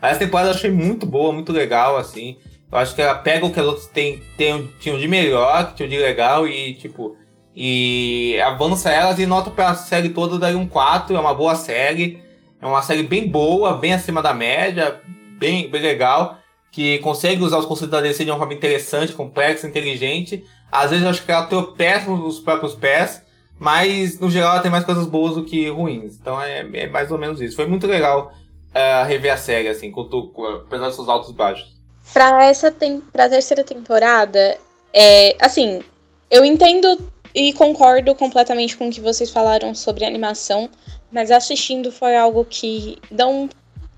[0.00, 2.36] Essa temporada eu achei muito boa, muito legal, assim.
[2.70, 5.98] Eu acho que ela pega o que outras têm, têm, tinham de melhor, que de
[5.98, 7.16] legal e, tipo,
[7.54, 12.22] e avança elas e nota pra série toda daí um 4, é uma boa série.
[12.60, 15.00] É uma série bem boa, bem acima da média,
[15.38, 16.38] bem, bem legal,
[16.70, 20.44] que consegue usar os conceitos da DC de uma forma interessante, complexa, inteligente.
[20.70, 23.25] Às vezes eu acho que ela tropeça nos próprios pés,
[23.58, 26.16] mas no geral ela tem mais coisas boas do que ruins.
[26.20, 27.56] Então é, é mais ou menos isso.
[27.56, 28.32] Foi muito legal
[28.74, 31.74] eh, rever a série, assim, com, com, apesar dos seus altos e baixos.
[32.12, 34.58] Pra essa tem, pra terceira temporada,
[34.92, 35.82] é, assim,
[36.30, 36.98] eu entendo
[37.34, 40.70] e concordo completamente com o que vocês falaram sobre animação,
[41.10, 43.48] mas assistindo foi algo que não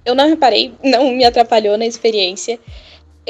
[0.04, 2.58] eu não reparei, não me atrapalhou na experiência.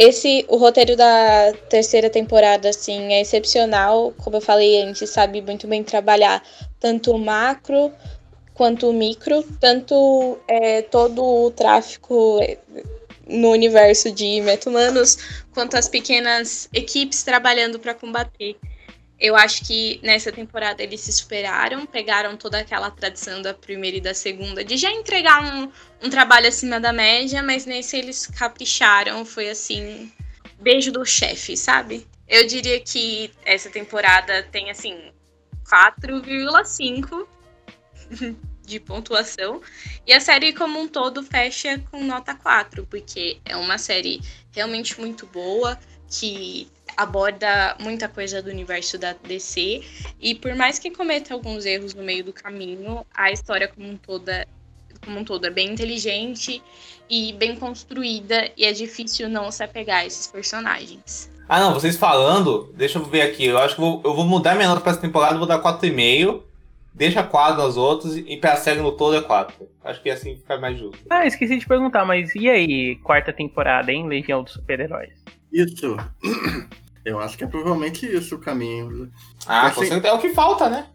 [0.00, 5.66] Esse o roteiro da terceira temporada assim é excepcional, como eu falei antes, sabe muito
[5.66, 6.40] bem trabalhar
[6.78, 7.92] tanto o macro
[8.54, 12.58] quanto o micro, tanto é, todo o tráfico é,
[13.26, 15.18] no universo de meta-humanos,
[15.52, 18.56] quanto as pequenas equipes trabalhando para combater.
[19.20, 24.00] Eu acho que nessa temporada eles se superaram, pegaram toda aquela tradição da primeira e
[24.00, 29.24] da segunda de já entregar um, um trabalho acima da média, mas nesse eles capricharam,
[29.24, 30.12] foi assim,
[30.60, 32.06] beijo do chefe, sabe?
[32.28, 35.10] Eu diria que essa temporada tem assim
[35.68, 37.26] 4,5
[38.62, 39.60] de pontuação.
[40.06, 44.20] E a série como um todo fecha com nota 4, porque é uma série
[44.52, 49.82] realmente muito boa, que aborda muita coisa do universo da DC.
[50.20, 53.96] E por mais que cometa alguns erros no meio do caminho, a história como um
[53.96, 54.46] toda
[55.04, 56.60] como um todo é bem inteligente
[57.08, 61.30] e bem construída e é difícil não se apegar a esses personagens.
[61.48, 63.46] Ah, não, vocês falando, deixa eu ver aqui.
[63.46, 65.62] Eu acho que eu vou, eu vou mudar minha nota pra essa temporada, vou dar
[65.62, 66.42] 4,5.
[66.92, 69.54] Deixa 4 nas outras e pra série no todo é 4.
[69.84, 70.98] Acho que assim fica mais justo.
[71.08, 74.08] Ah, esqueci de perguntar, mas e aí, quarta temporada, hein?
[74.08, 75.12] Legião dos Super-Heróis?
[75.52, 75.96] Isso.
[77.08, 79.10] Eu acho que é provavelmente isso o caminho.
[79.46, 80.86] Ah, Assim- é o que falta, né?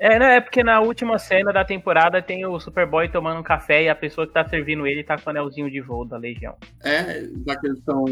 [0.00, 0.36] É, né?
[0.36, 3.94] É porque na última cena da temporada tem o Superboy tomando um café e a
[3.94, 6.56] pessoa que tá servindo ele tá com o anelzinho de voo da Legião.
[6.82, 8.04] É, já que eles estão.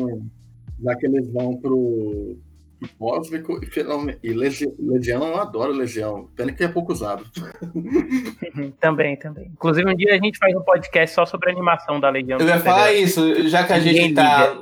[0.83, 2.37] Já que eles vão pro,
[2.79, 6.29] pro Cósmico e, finalmente- e Legi- Legião, eu adoro Legião.
[6.37, 7.25] Pena que é pouco usado.
[8.81, 9.47] também, também.
[9.53, 12.47] Inclusive, um dia a gente faz um podcast só sobre a animação da Legião Eu
[12.47, 14.55] ia falar isso, já que a Ninguém gente tá.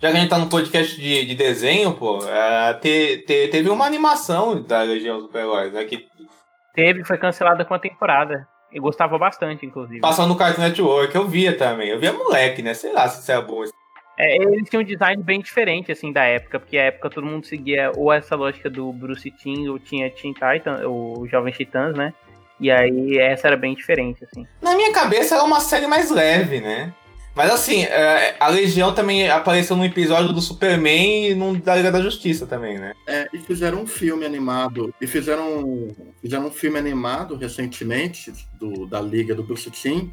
[0.00, 3.68] Já que a gente tá no podcast de, de desenho, pô, é, te- te- teve
[3.70, 5.84] uma animação da Legião dos Super-Heróis, né?
[5.84, 6.06] Que,
[6.74, 8.48] Teve, foi cancelada com a temporada.
[8.72, 10.00] Eu gostava bastante, inclusive.
[10.00, 11.88] Passando no Cartoon Network, eu via também.
[11.90, 12.72] Eu via moleque, né?
[12.72, 13.62] Sei lá se isso é bom.
[14.18, 17.44] É, eles tinham um design bem diferente, assim, da época, porque a época todo mundo
[17.46, 22.14] seguia ou essa lógica do Bruce Timm, ou tinha Teen Titan, ou Jovens Titãs, né?
[22.60, 24.46] E aí essa era bem diferente, assim.
[24.60, 26.92] Na minha cabeça era uma série mais leve, né?
[27.34, 31.90] Mas assim, é, a Legião também apareceu num episódio do Superman e num da Liga
[31.90, 32.92] da Justiça também, né?
[33.06, 34.94] É, e fizeram um filme animado.
[35.00, 35.88] E fizeram,
[36.20, 40.10] fizeram um filme animado recentemente do, da Liga do Bruce Timm,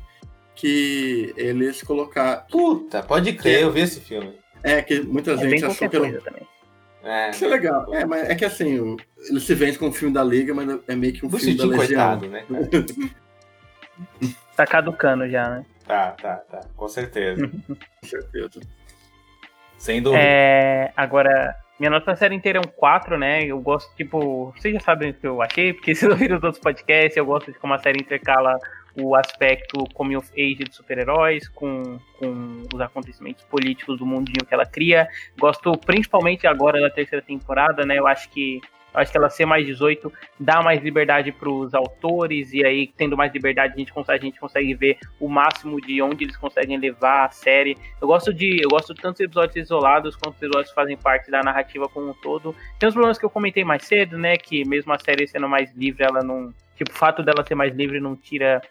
[0.55, 2.43] que eles colocaram.
[2.49, 4.33] Puta, pode crer, eu vi esse filme.
[4.63, 6.21] É, que muita É gente bem achou que era.
[6.21, 6.47] também.
[7.03, 7.29] É.
[7.31, 7.93] Isso é legal.
[7.93, 8.97] É, mas é que assim, o-
[9.29, 11.63] ele se vende como filme da Liga, mas é meio que um Bruce filme da
[11.65, 12.19] Timm, Legião.
[12.19, 12.45] coitado, né?
[14.59, 15.65] Tá caducando já, né?
[15.87, 16.59] Tá, tá, tá.
[16.75, 17.47] Com certeza.
[17.47, 18.59] Com certeza.
[19.77, 20.21] Sem dúvida.
[20.21, 23.45] É, agora, minha nota da série inteira é um 4, né?
[23.45, 26.61] Eu gosto, tipo, vocês já sabem o que eu achei, porque vocês ouviram os outros
[26.61, 28.59] podcasts, eu gosto de como a série intercala
[29.01, 34.53] o aspecto coming of age de super-heróis com, com os acontecimentos políticos do mundinho que
[34.53, 35.07] ela cria.
[35.39, 37.97] Gosto principalmente agora da terceira temporada, né?
[37.97, 38.59] Eu acho que
[38.93, 43.15] acho que ela ser mais 18 dá mais liberdade para os autores, e aí, tendo
[43.15, 46.77] mais liberdade, a gente consegue, a gente consegue ver o máximo de onde eles conseguem
[46.77, 47.77] levar a série.
[48.01, 48.61] Eu gosto de.
[48.61, 52.09] Eu gosto tanto dos episódios isolados quanto dos episódios que fazem parte da narrativa como
[52.09, 52.55] um todo.
[52.79, 54.37] Tem os problemas que eu comentei mais cedo, né?
[54.37, 56.53] Que mesmo a série sendo mais livre, ela não.
[56.75, 58.61] Tipo, o fato dela ser mais livre não tira.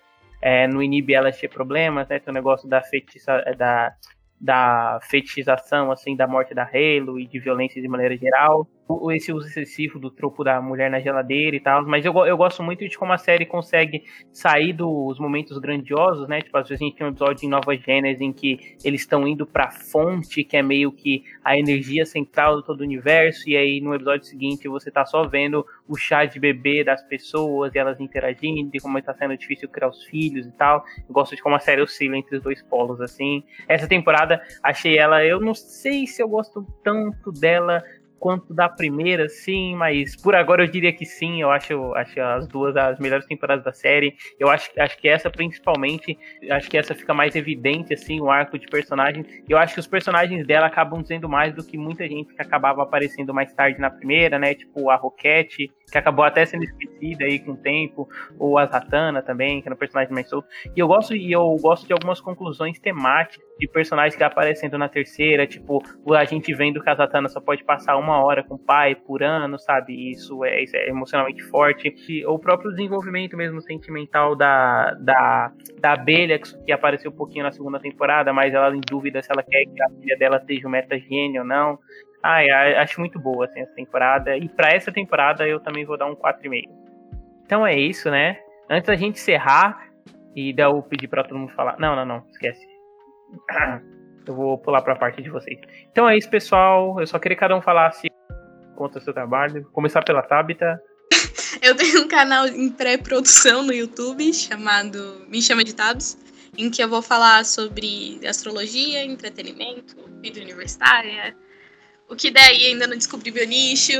[0.40, 2.18] É, não inibe ela de ter problemas, né?
[2.20, 3.92] Tem o negócio da feitiça, da,
[4.40, 8.68] da fetichização, assim, da morte da Halo e de violência de maneira geral.
[9.12, 11.84] Esse uso excessivo do tropo da mulher na geladeira e tal.
[11.86, 16.40] Mas eu, eu gosto muito de como a série consegue sair dos momentos grandiosos, né?
[16.40, 19.26] Tipo, às vezes a gente tem um episódio em Nova Gênesis em que eles estão
[19.28, 23.56] indo pra fonte, que é meio que a energia central de todo o universo, e
[23.56, 27.78] aí no episódio seguinte você tá só vendo o chá de bebê das pessoas e
[27.78, 30.84] elas interagindo, e como tá sendo difícil criar os filhos e tal.
[31.08, 33.42] Eu gosto de como a série oscila entre os dois polos, assim.
[33.66, 37.82] Essa temporada, achei ela, eu não sei se eu gosto tanto dela
[38.18, 42.46] quanto da primeira, sim, mas por agora eu diria que sim, eu acho, acho as
[42.46, 44.16] duas as melhores temporadas da série.
[44.38, 46.18] Eu acho, acho que essa principalmente,
[46.50, 49.26] acho que essa fica mais evidente assim, o arco de personagens.
[49.48, 52.82] Eu acho que os personagens dela acabam dizendo mais do que muita gente que acabava
[52.82, 54.54] aparecendo mais tarde na primeira, né?
[54.54, 58.08] Tipo a Roquette, que acabou até sendo esquecida aí com o tempo,
[58.38, 60.48] ou a Zatanna também, que era um personagem mais solto.
[60.74, 64.88] E eu gosto e eu gosto de algumas conclusões temáticas de personagens que aparecendo na
[64.88, 65.82] terceira, tipo,
[66.14, 69.22] a gente vendo que a Zatanna só pode passar uma hora com o pai por
[69.22, 70.10] ano, sabe?
[70.10, 71.92] Isso é, isso é emocionalmente forte.
[72.08, 77.50] E o próprio desenvolvimento mesmo sentimental da, da, da abelha, que, apareceu um pouquinho na
[77.50, 80.70] segunda temporada, mas ela em dúvida se ela quer que a filha dela seja um
[80.70, 81.78] metagênio ou não.
[82.22, 84.36] Ai, acho muito boa assim, essa temporada.
[84.36, 86.62] E pra essa temporada eu também vou dar um 4,5.
[87.44, 88.38] Então é isso, né?
[88.70, 89.88] Antes da gente encerrar
[90.36, 91.76] e dar o pedir pra todo mundo falar.
[91.78, 92.77] Não, não, não, esquece.
[94.26, 95.58] Eu vou pular pra parte de vocês.
[95.90, 97.00] Então é isso, pessoal.
[97.00, 98.08] Eu só queria que cada um falasse
[98.76, 99.64] contra o seu trabalho.
[99.72, 100.80] Começar pela Tabita.
[101.62, 106.16] Eu tenho um canal em pré-produção no YouTube chamado Me Chama de Tabs,
[106.56, 111.34] em que eu vou falar sobre astrologia, entretenimento, vida universitária.
[112.08, 113.92] O que der aí, ainda não descobri meu nicho.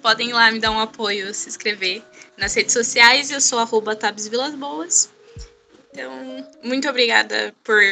[0.00, 2.02] Podem ir lá me dar um apoio, se inscrever
[2.36, 3.30] nas redes sociais.
[3.30, 3.98] Eu sou arroba.
[5.92, 7.82] Então, muito obrigada por,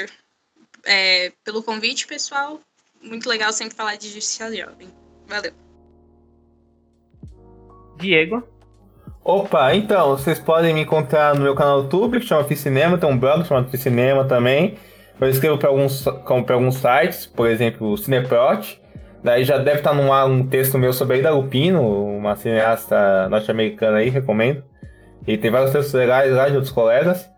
[0.86, 2.60] é, pelo convite, pessoal.
[3.02, 4.88] Muito legal sempre falar de justiça jovem.
[5.26, 5.52] Valeu.
[7.98, 8.42] Diego.
[9.24, 12.96] Opa, então, vocês podem me encontrar no meu canal do YouTube, que chama Fiz Cinema,
[12.96, 14.78] tem um blog chamado Fiz Cinema também.
[15.20, 18.80] Eu escrevo para alguns, para alguns sites, por exemplo, o Cineprot.
[19.24, 21.82] Daí já deve estar num um texto meu sobre a Ida Lupino,
[22.16, 24.62] uma cineasta norte-americana aí, recomendo.
[25.26, 27.28] E tem vários textos legais lá de outros colegas.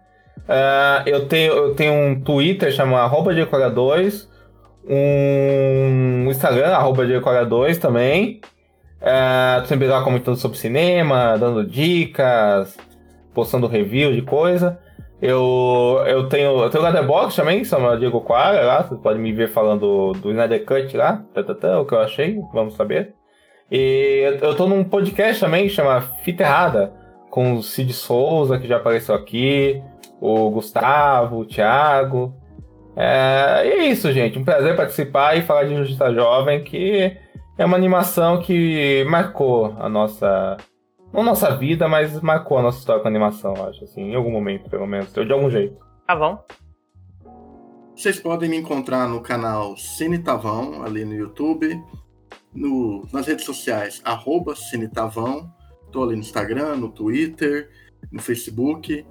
[0.47, 4.28] Ah, eu, tenho, eu tenho um Twitter, chama arroba 2
[4.91, 8.41] um Instagram, arroba 2 também.
[9.01, 12.76] Uh, sempre lá comentando sobre cinema, dando dicas,
[13.32, 14.78] postando review de coisa.
[15.20, 19.49] Eu, eu tenho eu tenho Letterboxd também, chama Diego Quara lá, você pode me ver
[19.49, 23.14] falando do Snyder Cut lá, tá, tá, tá, o que eu achei, vamos saber.
[23.70, 26.93] E eu, eu tô num podcast também, que chama Fita Errada,
[27.30, 29.82] com o Cid Souza, que já apareceu aqui,
[30.21, 32.35] o Gustavo, o Thiago.
[32.97, 37.16] É, e é isso, gente, um prazer participar e falar de Justiça Jovem, que
[37.57, 40.57] é uma animação que marcou a nossa.
[41.12, 44.31] Não nossa vida, mas marcou a nossa história com a animação, acho, assim, em algum
[44.31, 45.77] momento, pelo menos, de algum jeito.
[46.07, 46.45] Tá bom.
[47.97, 51.83] Vocês podem me encontrar no canal Cine Tavão, ali no YouTube,
[52.55, 55.51] no, nas redes sociais, arroba Cine Tavão.
[55.91, 57.71] Tô ali no Instagram, no Twitter,
[58.12, 59.05] no Facebook.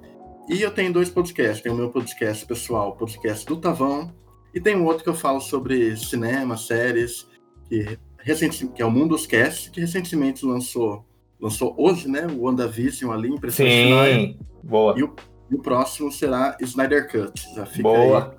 [0.48, 1.60] E eu tenho dois podcasts.
[1.60, 4.14] Tem o meu podcast pessoal, o podcast do Tavão,
[4.54, 7.28] e tem um outro que eu falo sobre cinema, séries,
[7.68, 11.04] que, recente, que é o Mundos Cast, que recentemente lançou,
[11.38, 12.26] lançou hoje, né?
[12.26, 14.98] O WandaVision ali, impressão Sim, boa.
[14.98, 15.14] E o,
[15.50, 17.54] e o próximo será Snyder Cut.
[17.54, 18.36] Já fica Boa.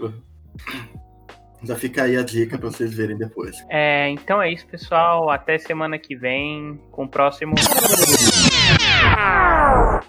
[0.00, 0.12] aí.
[1.64, 3.64] Já fica aí a dica para vocês verem depois.
[3.70, 5.30] É, então é isso, pessoal.
[5.30, 7.54] Até semana que vem com o próximo.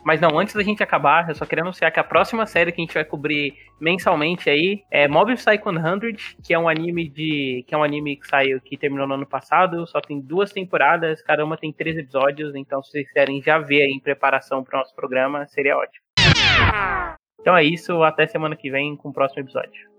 [0.04, 2.82] Mas não, antes da gente acabar, eu só queria anunciar que a próxima série que
[2.82, 7.64] a gente vai cobrir mensalmente aí é Mob Psycho 100, que é um anime de
[7.68, 11.22] que é um anime que saiu que terminou no ano passado, só tem duas temporadas,
[11.22, 14.78] cada uma tem três episódios, então se vocês quiserem já ver aí em preparação para
[14.78, 16.04] o nosso programa, seria ótimo.
[17.40, 19.93] Então é isso, até semana que vem com o próximo episódio.